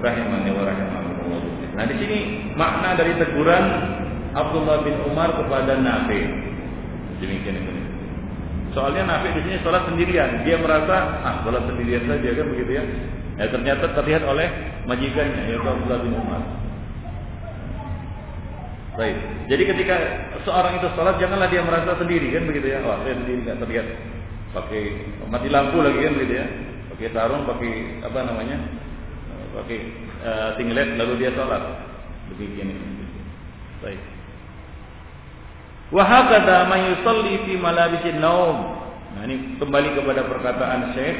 [0.00, 1.42] rahimani wa rahimakumullah.
[1.76, 2.18] Nah di sini
[2.56, 3.64] makna dari teguran
[4.32, 6.20] Abdullah bin Umar kepada Nabi.
[7.20, 7.79] Demikian yang
[8.70, 10.46] Soalnya Nabi di sini sholat sendirian.
[10.46, 10.96] Dia merasa
[11.26, 12.84] ah sholat sendirian saja kan begitu ya.
[13.40, 14.46] Ya ternyata terlihat oleh
[14.86, 16.42] majikannya yaitu Abdullah bin Umar.
[18.94, 19.16] Baik.
[19.50, 19.96] Jadi ketika
[20.46, 22.78] seorang itu sholat janganlah dia merasa sendiri kan begitu ya.
[22.86, 23.86] Wah saya sendiri nggak terlihat.
[24.50, 24.82] Pakai
[25.30, 26.46] mati lampu lagi kan begitu ya.
[26.94, 27.72] Pakai sarung, pakai
[28.06, 28.58] apa namanya
[29.50, 29.78] pakai
[30.22, 31.62] uh, singlet lalu dia sholat.
[32.30, 32.74] Begini.
[33.82, 34.09] Baik.
[35.90, 38.78] Wahakata man yusalli fi malabisin naum.
[39.18, 41.18] Nah ini kembali kepada perkataan Syekh.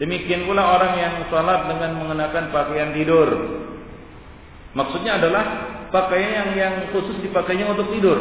[0.00, 3.28] Demikian pula orang yang sholat dengan mengenakan pakaian tidur.
[4.72, 5.44] Maksudnya adalah
[5.92, 8.18] pakaian yang yang khusus dipakainya untuk tidur.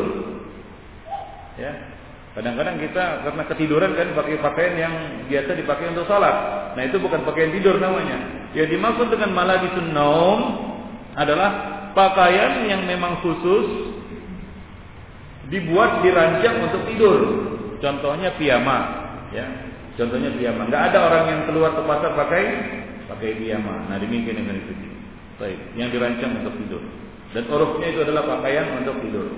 [1.56, 1.96] Ya.
[2.38, 4.94] Kadang-kadang kita karena ketiduran kan pakai pakaian yang
[5.26, 6.36] biasa dipakai untuk sholat.
[6.76, 8.52] Nah itu bukan pakaian tidur namanya.
[8.54, 10.40] Yang dimaksud dengan malabisun naum
[11.18, 11.50] adalah
[11.98, 13.97] pakaian yang memang khusus
[15.48, 17.20] dibuat dirancang untuk tidur.
[17.78, 18.78] Contohnya piyama,
[19.32, 19.46] ya.
[19.98, 20.70] Contohnya piyama.
[20.70, 22.44] Enggak ada orang yang keluar ke pasar pakai
[23.10, 23.90] pakai piyama.
[23.90, 24.74] Nah demikian yang itu.
[25.38, 26.82] Baik, yang dirancang untuk tidur.
[27.34, 29.30] Dan urufnya itu adalah pakaian untuk tidur.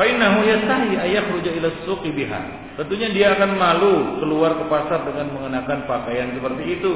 [0.00, 2.72] Fainahu yastahi ayakhruja ila suqi biha.
[2.80, 6.92] Tentunya dia akan malu keluar ke pasar dengan mengenakan pakaian seperti itu.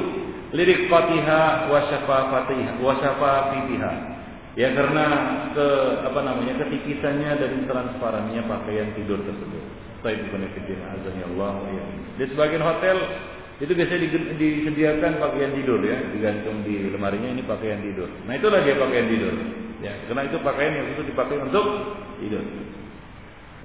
[0.57, 4.14] Lirik fatiha wa syafafatiha wa syafafitiha.
[4.55, 5.05] Ya karena
[5.51, 5.67] ke
[6.07, 9.63] apa namanya ketikisannya dan transparannya pakaian tidur tersebut.
[9.99, 11.51] Baik bukan azan ya Allah.
[12.15, 12.97] Di sebagian hotel
[13.59, 14.07] itu biasanya
[14.39, 18.07] disediakan pakaian tidur ya, digantung di lemarinya ini pakaian tidur.
[18.27, 19.35] Nah itulah dia pakaian tidur.
[19.83, 21.65] Ya, karena itu pakaian yang itu dipakai untuk
[22.23, 22.43] tidur.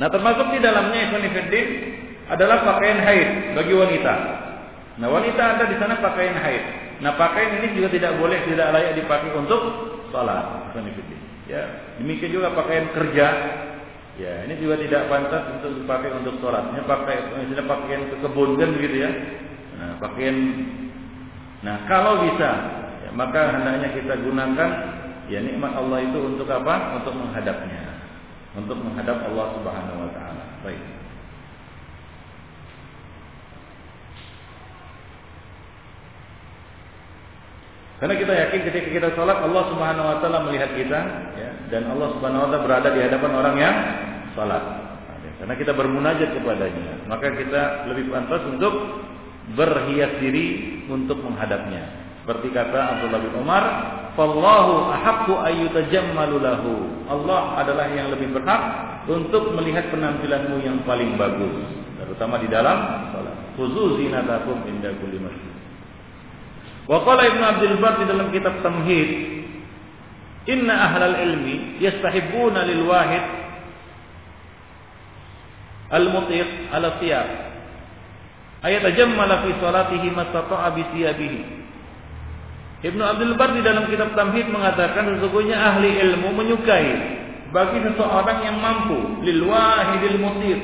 [0.02, 1.66] Nah termasuk di dalamnya Fiddin
[2.26, 4.14] adalah pakaian haid bagi wanita.
[4.98, 6.62] Nah wanita ada di sana pakaian haid.
[6.98, 9.60] Nah pakaian ini juga tidak boleh tidak layak dipakai untuk
[10.10, 10.59] sholat.
[11.50, 11.62] Ya
[11.98, 13.26] demikian juga pakaian kerja.
[14.20, 16.70] Ya ini juga tidak pantas untuk dipakai untuk sholat.
[16.76, 19.10] Ini pakai misalnya pakaian ke kebun kan begitu ya.
[19.80, 20.36] Nah pakaian.
[21.60, 22.50] Nah kalau bisa
[23.06, 24.70] ya, maka hendaknya kita gunakan
[25.32, 27.00] ya nikmat Allah itu untuk apa?
[27.00, 27.90] Untuk menghadapnya
[28.58, 30.44] untuk menghadap Allah Subhanahu wa taala.
[30.66, 30.99] Baik.
[38.00, 41.00] Karena kita yakin ketika kita sholat Allah Subhanahu Wa Taala melihat kita,
[41.36, 43.76] ya, dan Allah Subhanahu Wa Taala berada di hadapan orang yang
[44.32, 44.64] sholat.
[45.40, 48.72] Karena kita bermunajat kepadanya, maka kita lebih pantas untuk
[49.56, 52.08] berhias diri untuk menghadapnya.
[52.24, 53.64] Seperti kata Abdullah bin Umar,
[54.14, 56.72] Fallahu ahaqqu ayyutajammalu lahu.
[57.08, 58.62] Allah adalah yang lebih berhak
[59.08, 63.36] untuk melihat penampilanmu yang paling bagus, terutama di dalam salat.
[63.56, 65.49] Khuzu zinatakum inda kulli masjid.
[66.90, 69.08] Wa qala Ibnu Abdul Bar di dalam kitab Tamhid,
[70.50, 73.24] "Inna ahlal ilmi yastahibbuna lil wahid
[75.94, 77.28] al-mutiq ala thiyab."
[78.66, 81.40] Ayat ajammala fi salatihi mastata'a bi thiyabihi.
[82.90, 86.90] Ibnu Abdul Bar di dalam kitab Tamhid mengatakan sesungguhnya ahli ilmu menyukai
[87.54, 90.58] bagi seseorang yang mampu lil wahidil mutir.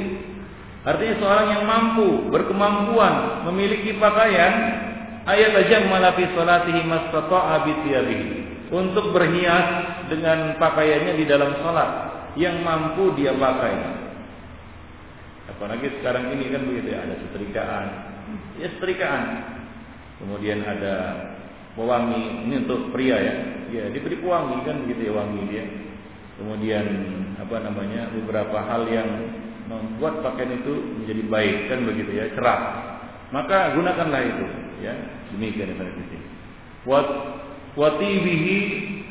[0.87, 4.86] Artinya seorang yang mampu, berkemampuan, memiliki pakaian
[5.27, 7.75] ayat aja malafi salatihi mastata'a bi
[8.71, 9.69] untuk berhias
[10.11, 11.91] dengan pakaiannya di dalam salat
[12.39, 13.75] yang mampu dia pakai.
[15.51, 17.87] Apalagi sekarang ini kan begitu ya, ada setrikaan.
[18.59, 19.25] Ya setrikaan.
[20.19, 20.95] Kemudian ada
[21.77, 23.35] pewangi ini untuk pria ya
[23.69, 25.65] ya diberi pewangi kan begitu ya wangi dia
[26.41, 26.87] kemudian
[27.37, 29.09] apa namanya beberapa hal yang
[29.69, 32.61] membuat pakaian itu menjadi baik kan begitu ya cerah
[33.35, 34.47] maka gunakanlah itu
[34.83, 34.95] ya.
[35.35, 36.19] Demikian yang sini
[36.87, 37.09] wat
[37.75, 38.57] watibihi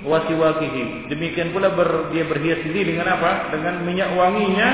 [0.07, 3.51] wasiwakihi demikian pula ber, dia berhias diri dengan apa?
[3.51, 4.69] Dengan minyak wanginya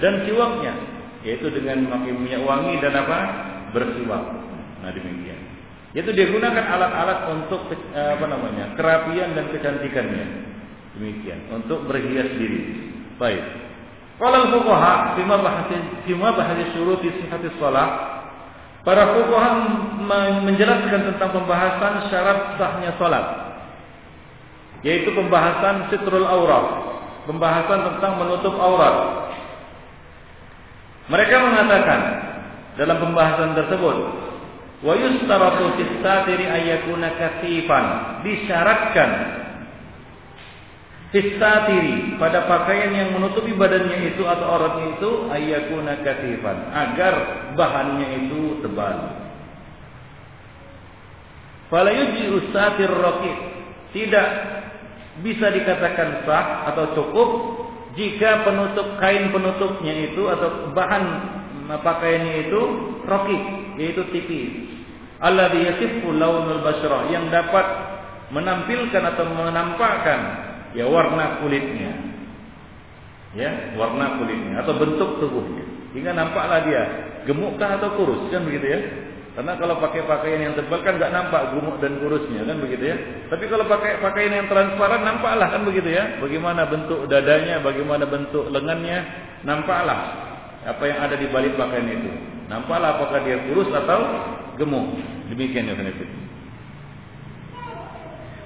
[0.00, 0.74] dan siwaknya.
[1.20, 3.18] Yaitu dengan memakai minyak wangi dan apa?
[3.76, 4.24] Bersiwak.
[4.80, 5.40] Nah demikian.
[5.92, 8.72] Yaitu dia gunakan alat-alat untuk eh, apa namanya?
[8.74, 10.26] Kerapian dan kecantikannya.
[10.96, 11.52] Demikian.
[11.52, 12.88] Untuk berhias diri.
[13.20, 13.44] Baik.
[14.16, 17.56] Kalau fuqaha fima bahasi fima bahasi syuruti sihhatis
[18.86, 19.50] para fuqaha
[20.46, 23.26] menjelaskan tentang pembahasan syarat sahnya salat.
[24.80, 26.88] Yaitu pembahasan sitrul aurat.
[27.28, 29.28] Pembahasan tentang menutup aurat.
[31.12, 32.00] Mereka mengatakan
[32.80, 33.96] dalam pembahasan tersebut
[34.80, 37.84] Wa yustaratu fis satiri ayakuna kasifan.
[38.24, 39.10] Disyaratkan
[41.10, 47.14] fis satiri pada pakaian yang menutupi badannya itu atau auratnya itu ayakuna kasifan agar
[47.58, 48.98] bahannya itu tebal.
[51.70, 53.38] Fala yujzi satir raqib.
[53.90, 54.28] Tidak
[55.22, 57.28] bisa dikatakan sah atau cukup
[57.98, 61.04] jika penutup kain penutupnya itu atau bahan
[61.78, 62.60] pakaiannya itu
[63.06, 63.42] rokik
[63.78, 64.50] yaitu tipis
[65.22, 67.66] alladhi yasifu launul basra yang dapat
[68.34, 71.92] menampilkan atau menampakkan ya warna kulitnya
[73.34, 75.64] ya warna kulitnya atau bentuk tubuhnya
[75.94, 76.82] hingga nampaklah dia
[77.26, 78.80] gemukkah atau kurus kan begitu ya
[79.30, 82.96] Karena kalau pakai pakaian yang tebal kan nggak nampak gemuk dan kurusnya kan begitu ya.
[83.30, 86.18] Tapi kalau pakai pakaian yang transparan nampaklah kan begitu ya.
[86.18, 88.98] Bagaimana bentuk dadanya, bagaimana bentuk lengannya,
[89.46, 90.00] nampaklah
[90.66, 92.10] apa yang ada di balik pakaian itu.
[92.50, 94.00] Nampaklah apakah dia kurus atau
[94.58, 94.98] gemuk.
[95.30, 96.10] Demikian ya Kanifit.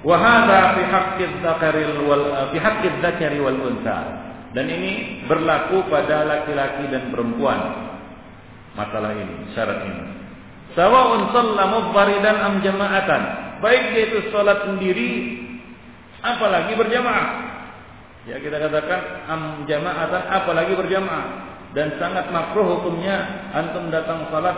[0.05, 3.99] Wahada fi haqqid dzakaril wal fi haqqid dzakari wal unsa.
[4.53, 7.59] Dan ini berlaku pada laki-laki dan perempuan
[8.79, 10.03] masalah ini, syarat ini.
[10.79, 13.23] Sawa'un shalla mubaridan am jama'atan.
[13.65, 15.11] Baik dia itu salat sendiri
[16.21, 17.29] apalagi berjamaah.
[18.29, 21.27] Ya kita katakan am jama'atan apalagi berjamaah
[21.73, 24.55] dan sangat makruh hukumnya antum datang salat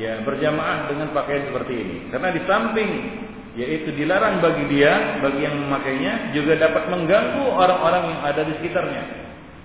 [0.00, 1.96] ya berjamaah dengan pakaian seperti ini.
[2.12, 2.90] Karena di samping
[3.56, 9.02] yaitu dilarang bagi dia, bagi yang memakainya juga dapat mengganggu orang-orang yang ada di sekitarnya.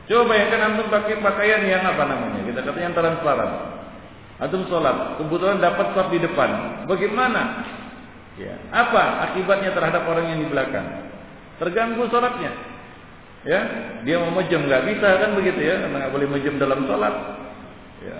[0.07, 2.39] Coba bayangkan antum pakai pakaian yang apa namanya?
[2.47, 3.51] Kita katakan yang transparan.
[4.41, 6.49] Antum sholat, kebetulan dapat saf di depan.
[6.87, 7.67] Bagaimana?
[8.39, 10.87] Ya, apa akibatnya terhadap orang yang di belakang?
[11.59, 12.51] Terganggu sholatnya.
[13.43, 13.61] Ya,
[14.07, 17.15] dia mau mejam nggak bisa kan begitu ya, karena nggak boleh mejam dalam sholat.
[18.01, 18.17] Ya,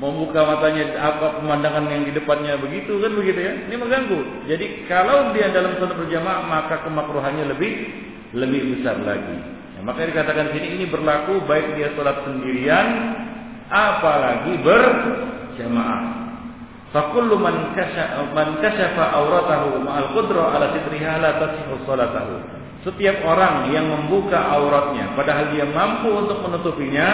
[0.00, 4.20] mau buka matanya apa pemandangan yang di depannya begitu kan begitu ya, ini mengganggu.
[4.48, 7.72] Jadi kalau dia dalam sholat berjamaah maka kemakruhannya lebih
[8.32, 9.36] lebih besar lagi.
[9.76, 12.86] Ya, maka dikatakan sini ini berlaku baik dia sholat sendirian
[13.68, 14.82] apalagi ber
[15.60, 16.22] jamaah.
[16.92, 18.60] Fakullu man kasyafa man
[19.00, 22.61] auratahu ma'al qudra ala sitriha la tasihhu salatahu.
[22.82, 27.08] Setiap orang yang membuka auratnya padahal dia mampu untuk menutupinya,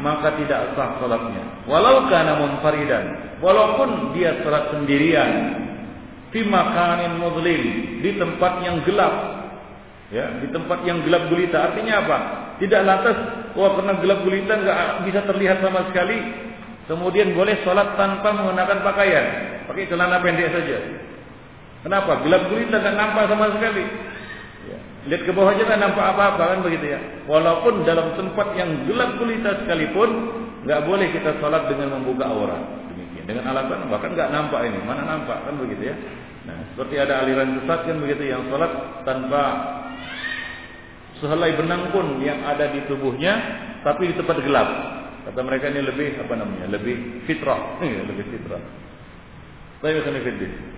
[0.00, 1.68] maka tidak sah salatnya.
[1.68, 5.60] Walau kana munfaridan, walaupun dia salat sendirian
[6.32, 7.62] fi makanin mudlim,
[8.00, 9.38] di tempat yang gelap.
[10.10, 12.18] Ya, di tempat yang gelap gulita artinya apa?
[12.58, 13.16] Tidak lantas
[13.54, 16.18] wah karena gelap gulita enggak bisa terlihat sama sekali,
[16.90, 19.26] Kemudian boleh sholat tanpa menggunakan pakaian,
[19.70, 20.78] pakai celana pendek saja.
[21.86, 22.18] Kenapa?
[22.26, 24.09] Gelap gulita tak nampak sama sekali.
[25.08, 27.00] Lihat ke bawah aja tak nampak apa-apa kan begitu ya.
[27.24, 30.08] Walaupun dalam tempat yang gelap gulita sekalipun,
[30.68, 32.60] nggak boleh kita sholat dengan membuka aurat.
[32.92, 33.24] Demikian.
[33.24, 35.96] Dengan alasan bahkan nggak nampak ini, mana nampak kan begitu ya.
[36.44, 38.72] Nah, seperti ada aliran sesat kan begitu yang sholat
[39.08, 39.42] tanpa
[41.20, 43.32] sehelai benang pun yang ada di tubuhnya,
[43.80, 44.68] tapi di tempat gelap.
[45.20, 46.76] Kata mereka ini lebih apa namanya?
[46.76, 48.60] Lebih fitrah, iya, lebih fitrah.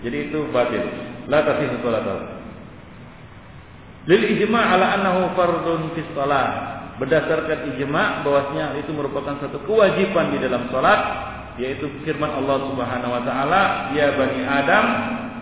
[0.03, 0.83] Jadi itu batil.
[1.27, 2.42] La tasih salatahu.
[4.03, 6.47] Lil ijma' ala annahu fardun fi shalah.
[6.99, 11.01] Berdasarkan ijma' bahwasanya itu merupakan satu kewajiban di dalam salat
[11.61, 14.85] yaitu firman Allah Subhanahu wa taala, "Ya bani Adam,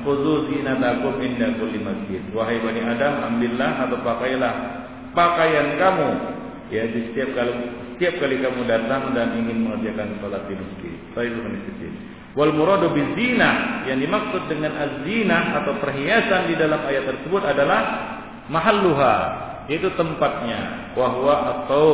[0.03, 4.53] khudhu zinatakum inda kulli masjid." Wahai bani Adam, ambillah atau pakailah
[5.15, 6.11] pakaian kamu
[6.71, 7.53] ya di setiap kali
[7.97, 10.95] setiap kali kamu datang dan ingin mengerjakan salat di masjid.
[11.17, 11.93] Baik masjid.
[12.39, 17.81] Wal muradu bizina yang dimaksud dengan azina atau perhiasan di dalam ayat tersebut adalah
[18.51, 19.17] mahalluha,
[19.71, 21.85] yaitu tempatnya, wahwa atau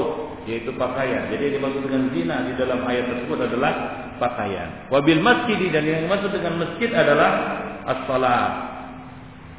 [0.49, 1.29] yaitu pakaian.
[1.29, 3.73] Jadi yang dimaksud dengan zina di dalam ayat tersebut adalah
[4.17, 4.89] pakaian.
[4.89, 7.31] Wabil masjid dan yang dimaksud dengan masjid adalah
[7.85, 8.53] as-salat.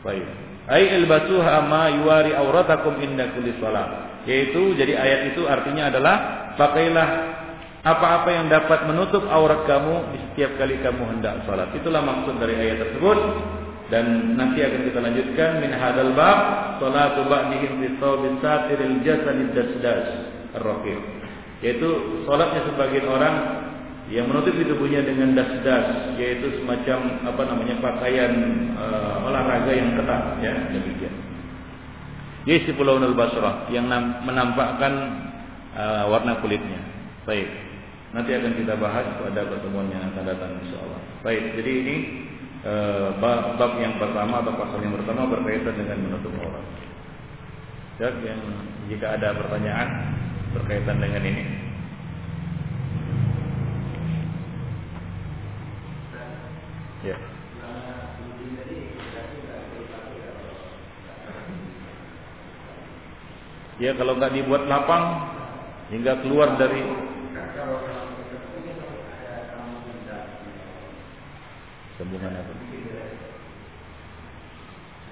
[0.01, 0.25] Baik.
[0.67, 6.15] Ai ilbasuha ma yuwari auratakum inda kulli salat yaitu jadi ayat itu artinya adalah
[6.59, 7.07] pakailah
[7.87, 11.71] apa-apa yang dapat menutup aurat kamu di setiap kali kamu hendak salat.
[11.71, 13.17] Itulah maksud dari ayat tersebut
[13.87, 16.39] dan nanti akan kita lanjutkan min hadal bab
[16.83, 20.27] salatu ba'dihim fi thawbin satiril jasadid dasdas
[20.59, 20.99] ar-raqiq.
[21.63, 21.87] Yaitu
[22.27, 23.35] salatnya sebagian orang
[24.11, 28.31] yang menutupi tubuhnya dengan dasdas yaitu semacam apa namanya pakaian
[28.75, 31.15] uh, olahraga yang ketat ya demikian.
[32.47, 33.87] Yaitu Pulau Basrah yang
[34.23, 34.93] menampakkan
[35.75, 36.79] uh, warna kulitnya.
[37.27, 37.47] Baik.
[38.15, 41.01] Nanti akan kita bahas pada pertemuan yang akan datang insyaallah.
[41.27, 41.95] Baik, jadi ini
[43.21, 46.65] bab, bab yang pertama atau pasal yang pertama berkaitan dengan menutup aurat.
[47.97, 48.41] Ya, yang
[48.89, 49.89] jika ada pertanyaan
[50.53, 51.43] berkaitan dengan ini.
[57.05, 57.17] Ya.
[63.77, 65.05] Ya kalau nggak dibuat lapang
[65.93, 66.81] hingga keluar dari
[71.97, 72.53] sambungan apa?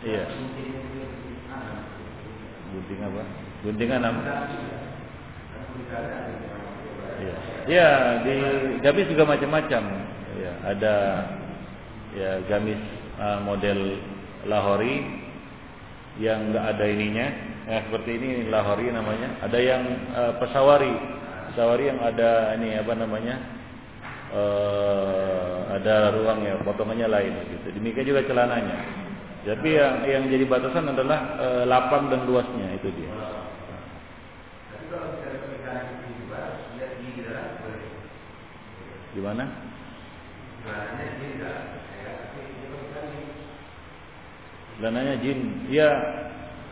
[0.05, 0.23] Iya.
[2.73, 3.21] Gunting apa?
[3.65, 4.21] Guntingan apa?
[7.15, 7.35] Iya.
[7.65, 7.89] Ya,
[8.21, 8.35] di
[8.85, 9.83] gamis juga macam-macam.
[10.35, 10.95] Ya, ada
[12.13, 12.81] ya gamis
[13.17, 13.97] uh, model
[14.45, 15.25] Lahori
[16.21, 17.27] yang nggak ada ininya,
[17.65, 19.41] Nah, seperti ini lahori namanya.
[19.41, 19.83] Ada yang
[20.13, 20.93] uh, pesawari.
[21.49, 23.41] Pesawari yang ada ini apa namanya?
[24.33, 27.67] Uh, ada ruangnya, potongannya lain gitu.
[27.75, 28.79] Demikian juga celananya.
[29.45, 33.13] Tapi yang yang jadi batasan adalah e, lapang dan luasnya itu dia.
[39.13, 39.45] Di mana?
[44.75, 45.39] Celananya jin,
[45.71, 45.89] ya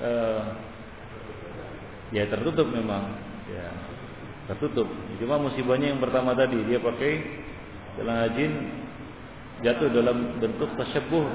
[0.02, 0.42] eh,
[2.12, 3.16] ya tertutup memang,
[3.48, 3.70] ya
[4.50, 4.88] tertutup.
[5.20, 7.12] Cuma musibahnya yang pertama tadi dia pakai
[7.96, 8.52] celana jin
[9.64, 11.28] jatuh dalam bentuk tasyabuh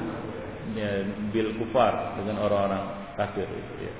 [0.76, 2.84] ya, bil kufar dengan orang-orang
[3.16, 3.94] kafir itu ya.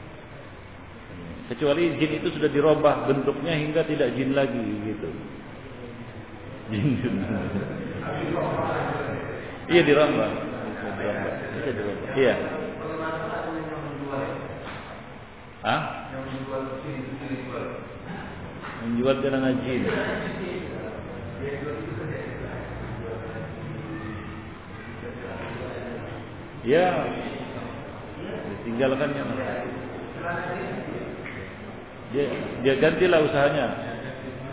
[1.49, 5.09] Kecuali jin itu sudah dirubah bentuknya hingga tidak jin lagi gitu.
[6.69, 7.17] Jin.
[9.73, 10.31] iya dirubah.
[12.13, 12.35] Iya.
[15.59, 15.81] Hah?
[16.15, 16.63] Menjual
[18.97, 19.83] celana jin.
[26.69, 26.87] Ya,
[28.65, 29.25] tinggalkannya.
[32.09, 32.25] Dia,
[32.65, 33.67] dia gantilah usahanya,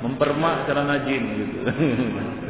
[0.03, 1.59] mempermak celana jin gitu.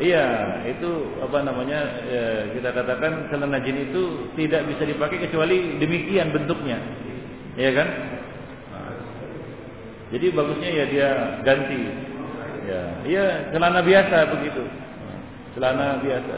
[0.00, 0.24] Iya,
[0.64, 0.90] itu
[1.20, 1.80] apa namanya?
[2.08, 2.24] Ya,
[2.56, 6.80] kita katakan celana jin itu tidak bisa dipakai kecuali demikian bentuknya,
[7.60, 7.88] ya kan?
[10.10, 11.08] Jadi bagusnya ya dia
[11.46, 11.82] ganti,
[12.66, 13.24] ya, iya
[13.54, 14.64] celana biasa begitu,
[15.54, 16.34] celana biasa,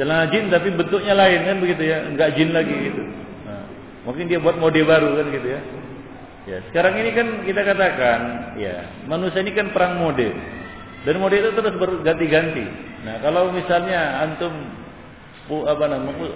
[0.00, 3.02] celana jin tapi bentuknya lain kan begitu ya, enggak jin lagi gitu.
[3.44, 3.66] Nah,
[4.08, 5.60] mungkin dia buat mode baru kan gitu ya.
[6.44, 8.20] Ya, sekarang ini kan kita katakan,
[8.56, 10.28] ya, manusia ini kan perang mode.
[11.04, 12.64] Dan mode itu terus berganti-ganti.
[13.04, 14.52] Nah, kalau misalnya antum
[15.68, 16.32] apa namanya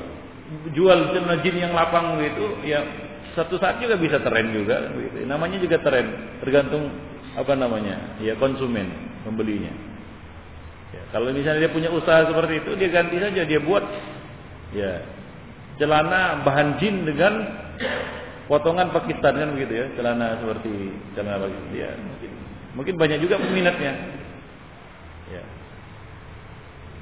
[0.77, 2.85] jual celana jin yang lapang gitu, ya
[3.32, 5.24] satu saat juga bisa tren juga gitu.
[5.24, 6.93] Namanya juga tren, tergantung
[7.32, 8.20] apa namanya?
[8.20, 8.93] Ya konsumen
[9.24, 9.73] pembelinya.
[10.93, 13.85] Ya, kalau misalnya dia punya usaha seperti itu, dia ganti saja, dia buat
[14.77, 15.01] ya
[15.81, 17.32] celana bahan jin dengan
[18.49, 21.73] potongan Pakistan kan begitu ya, celana seperti celana Pakistan.
[21.73, 22.31] Ya, mungkin,
[22.77, 24.18] mungkin banyak juga peminatnya.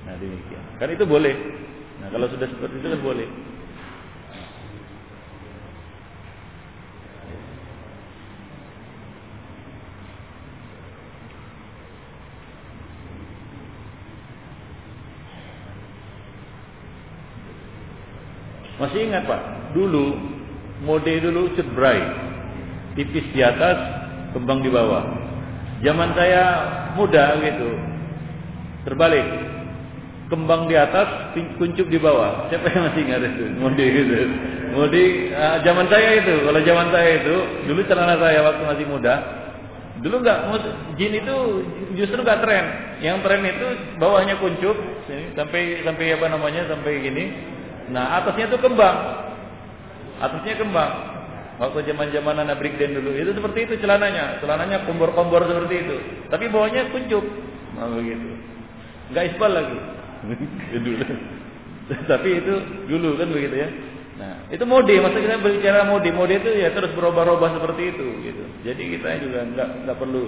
[0.06, 0.64] Nah demikian.
[0.78, 1.34] Kan itu boleh.
[1.98, 3.28] Nah kalau sudah seperti itu kan boleh.
[18.76, 19.72] Masih ingat Pak?
[19.72, 20.20] Dulu
[20.84, 21.96] mode dulu cedbray,
[22.92, 23.80] tipis di atas,
[24.36, 25.00] kembang di bawah.
[25.80, 26.44] Zaman saya
[26.92, 27.70] muda gitu,
[28.84, 29.55] Terbalik.
[30.26, 32.50] Kembang di atas, kuncup di bawah.
[32.50, 33.46] Siapa yang masih ingat itu?
[33.62, 34.14] Mode gitu.
[34.74, 37.36] Mode uh, zaman saya itu, kalau zaman saya itu,
[37.70, 39.14] dulu celana saya waktu masih muda,
[40.02, 40.38] dulu nggak
[40.98, 41.34] jin itu
[41.94, 42.64] justru nggak tren.
[42.98, 43.66] Yang tren itu
[44.02, 44.74] bawahnya kuncup,
[45.38, 47.24] sampai sampai apa namanya sampai gini.
[47.94, 48.98] Nah atasnya itu kembang,
[50.18, 50.92] atasnya kembang.
[51.56, 55.96] Waktu zaman zaman anak breakdance dulu itu seperti itu celananya, celananya kombor-kombor seperti itu.
[56.28, 57.22] Tapi bawahnya kuncup,
[57.78, 58.42] nah begitu.
[59.14, 59.78] Enggak isbal lagi.
[62.10, 62.54] Tapi itu
[62.90, 63.68] dulu kan begitu ya.
[64.16, 68.44] Nah, itu mode, masa kita berbicara mode, mode itu ya terus berubah-ubah seperti itu gitu.
[68.64, 70.24] Jadi kita juga enggak enggak perlu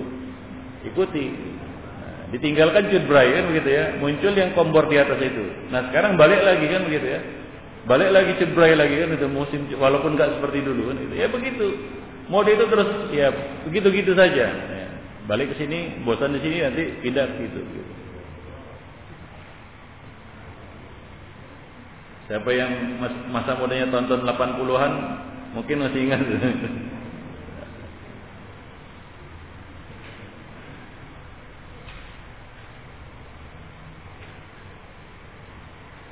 [0.84, 1.26] ikuti.
[1.32, 3.84] Nah, ditinggalkan cudbray kan begitu ya.
[3.96, 5.72] Muncul yang kompor di atas itu.
[5.72, 7.20] Nah, sekarang balik lagi kan begitu ya.
[7.88, 11.14] Balik lagi cudbray lagi kan itu musim walaupun enggak seperti dulu kan gitu.
[11.16, 11.66] Ya begitu.
[12.28, 13.32] Mode itu terus ya
[13.64, 14.46] begitu-gitu saja.
[14.52, 14.86] Ya.
[15.24, 17.56] Balik ke sini, bosan di sini nanti pindah gitu.
[17.56, 17.92] gitu.
[22.28, 23.00] Siapa yang
[23.32, 24.92] masa mudanya tonton 80-an
[25.56, 26.20] mungkin masih ingat.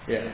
[0.17, 0.25] ya.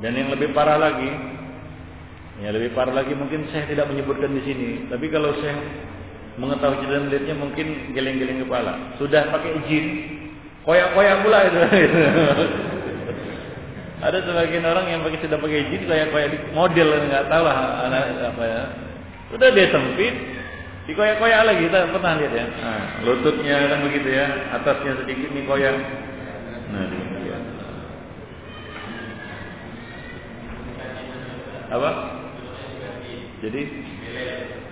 [0.00, 1.12] Dan yang lebih parah lagi,
[2.40, 4.88] ya lebih parah lagi mungkin saya tidak menyebutkan di sini.
[4.88, 5.60] Tapi kalau saya
[6.40, 8.96] mengetahui cerita melihatnya mungkin geleng-geleng kepala.
[8.96, 9.84] Sudah pakai izin,
[10.64, 11.60] koyak-koyak pula itu.
[14.00, 18.44] Ada sebagian orang yang pakai sudah pakai izin koyak-koyak model nggak tahu lah anak apa
[18.48, 18.62] ya.
[19.28, 20.14] Sudah dia sempit,
[20.88, 22.46] dikoyak-koyak lagi kita pernah lihat ya.
[22.48, 24.26] Nah, lututnya kan begitu ya,
[24.56, 25.76] atasnya sedikit nih koyak.
[26.72, 26.86] Nah,
[31.70, 31.90] Apa?
[33.40, 33.62] Jadi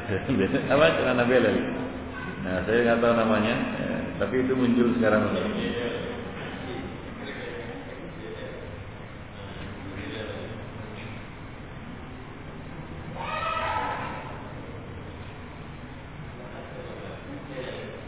[0.73, 1.57] apa celana belel?
[2.43, 5.31] Nah, saya nggak tahu namanya, ya, tapi itu muncul sekarang.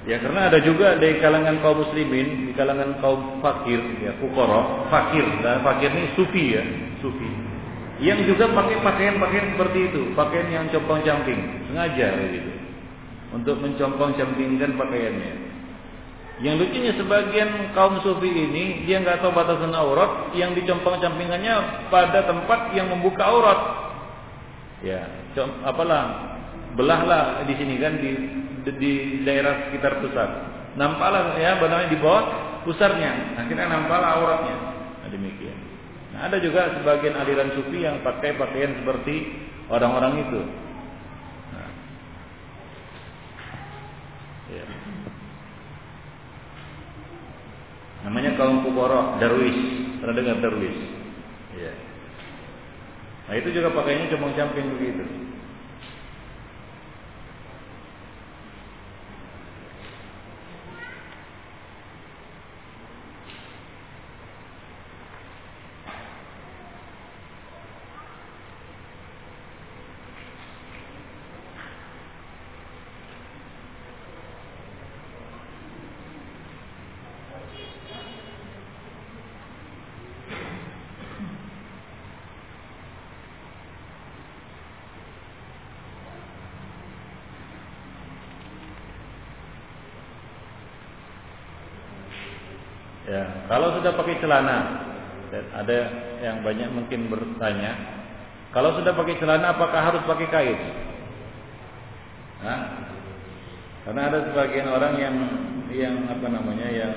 [0.09, 5.23] Ya karena ada juga di kalangan kaum muslimin, di kalangan kaum fakir, ya fukara, fakir,
[5.45, 6.65] dan fakir ini sufi ya,
[6.99, 7.50] sufi.
[8.01, 12.53] Yang juga pakai pakaian-pakaian seperti itu, pakaian yang compang-camping, sengaja begitu.
[13.31, 15.33] Untuk mencompang-campingkan pakaiannya.
[16.41, 22.73] Yang lucunya sebagian kaum sufi ini dia nggak tahu batasan aurat, yang dicompang-campingannya pada tempat
[22.73, 23.61] yang membuka aurat.
[24.81, 25.05] Ya,
[25.69, 26.33] apalah
[26.73, 28.11] belahlah di sini kan di
[28.81, 28.93] di
[29.29, 30.31] daerah sekitar pusat.
[30.81, 32.25] Nampaklah ya benar di bawah
[32.65, 33.37] pusarnya.
[33.37, 34.57] Akhirnya nampaklah auratnya.
[35.05, 35.70] Nah, demikian.
[36.11, 39.31] Nah, ada juga sebagian aliran sufi yang pakai pakaian seperti
[39.70, 40.41] orang-orang itu.
[41.55, 41.70] Nah.
[44.51, 44.65] Ya.
[48.09, 49.59] Namanya kaum Pukoro, darwis.
[50.03, 50.78] Pernah dengar darwis?
[51.55, 51.73] Ya.
[53.31, 55.07] Nah, itu juga pakainya cuma camping begitu.
[93.51, 94.59] Kalau sudah pakai celana,
[95.35, 95.79] ada
[96.23, 97.75] yang banyak mungkin bertanya,
[98.55, 100.59] kalau sudah pakai celana apakah harus pakai kain?
[102.47, 102.61] Hah?
[103.83, 105.17] Karena ada sebagian orang yang
[105.75, 106.95] yang apa namanya yang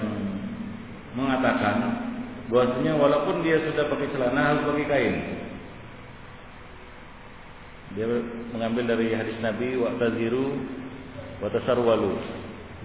[1.18, 1.78] mengatakan
[2.54, 5.16] bahwasanya walaupun dia sudah pakai celana harus pakai kain.
[7.98, 8.06] Dia
[8.54, 10.54] mengambil dari hadis Nabi wa taziru
[11.42, 12.14] wa tasarwalu.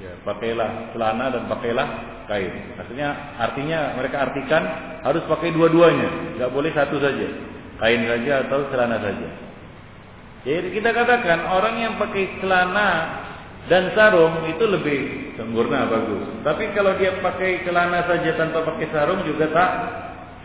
[0.00, 1.88] Ya, pakailah celana dan pakailah
[2.28, 2.52] kain.
[2.76, 3.08] Artinya
[3.40, 4.62] artinya mereka artikan
[5.02, 7.28] harus pakai dua-duanya, nggak boleh satu saja,
[7.80, 9.28] kain saja atau celana saja.
[10.46, 12.88] Jadi kita katakan orang yang pakai celana
[13.66, 16.24] dan sarung itu lebih sempurna bagus.
[16.46, 19.70] Tapi kalau dia pakai celana saja tanpa pakai sarung juga tak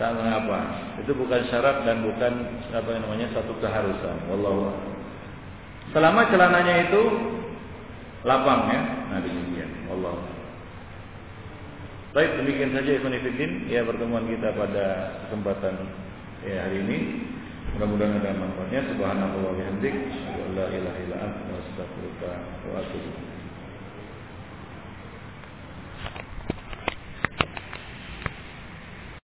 [0.01, 0.60] tak mengapa.
[1.03, 2.34] Itu bukan syarat dan bukan
[2.73, 4.27] apa namanya satu keharusan.
[4.31, 4.73] Wallahu
[5.93, 7.01] Selama celananya itu
[8.26, 8.81] lapang ya.
[9.14, 9.62] Nah demikian.
[12.14, 15.81] Baik, demikian saja Ibn Fiddin ya pertemuan kita pada kesempatan
[16.45, 17.26] ya, hari ini.
[17.73, 18.85] Mudah-mudahan ada manfaatnya.
[18.85, 19.98] Subhanallah wa bihamdik,
[20.53, 22.31] la ilaha illa anta, astaghfiruka
[22.69, 23.32] wa atubu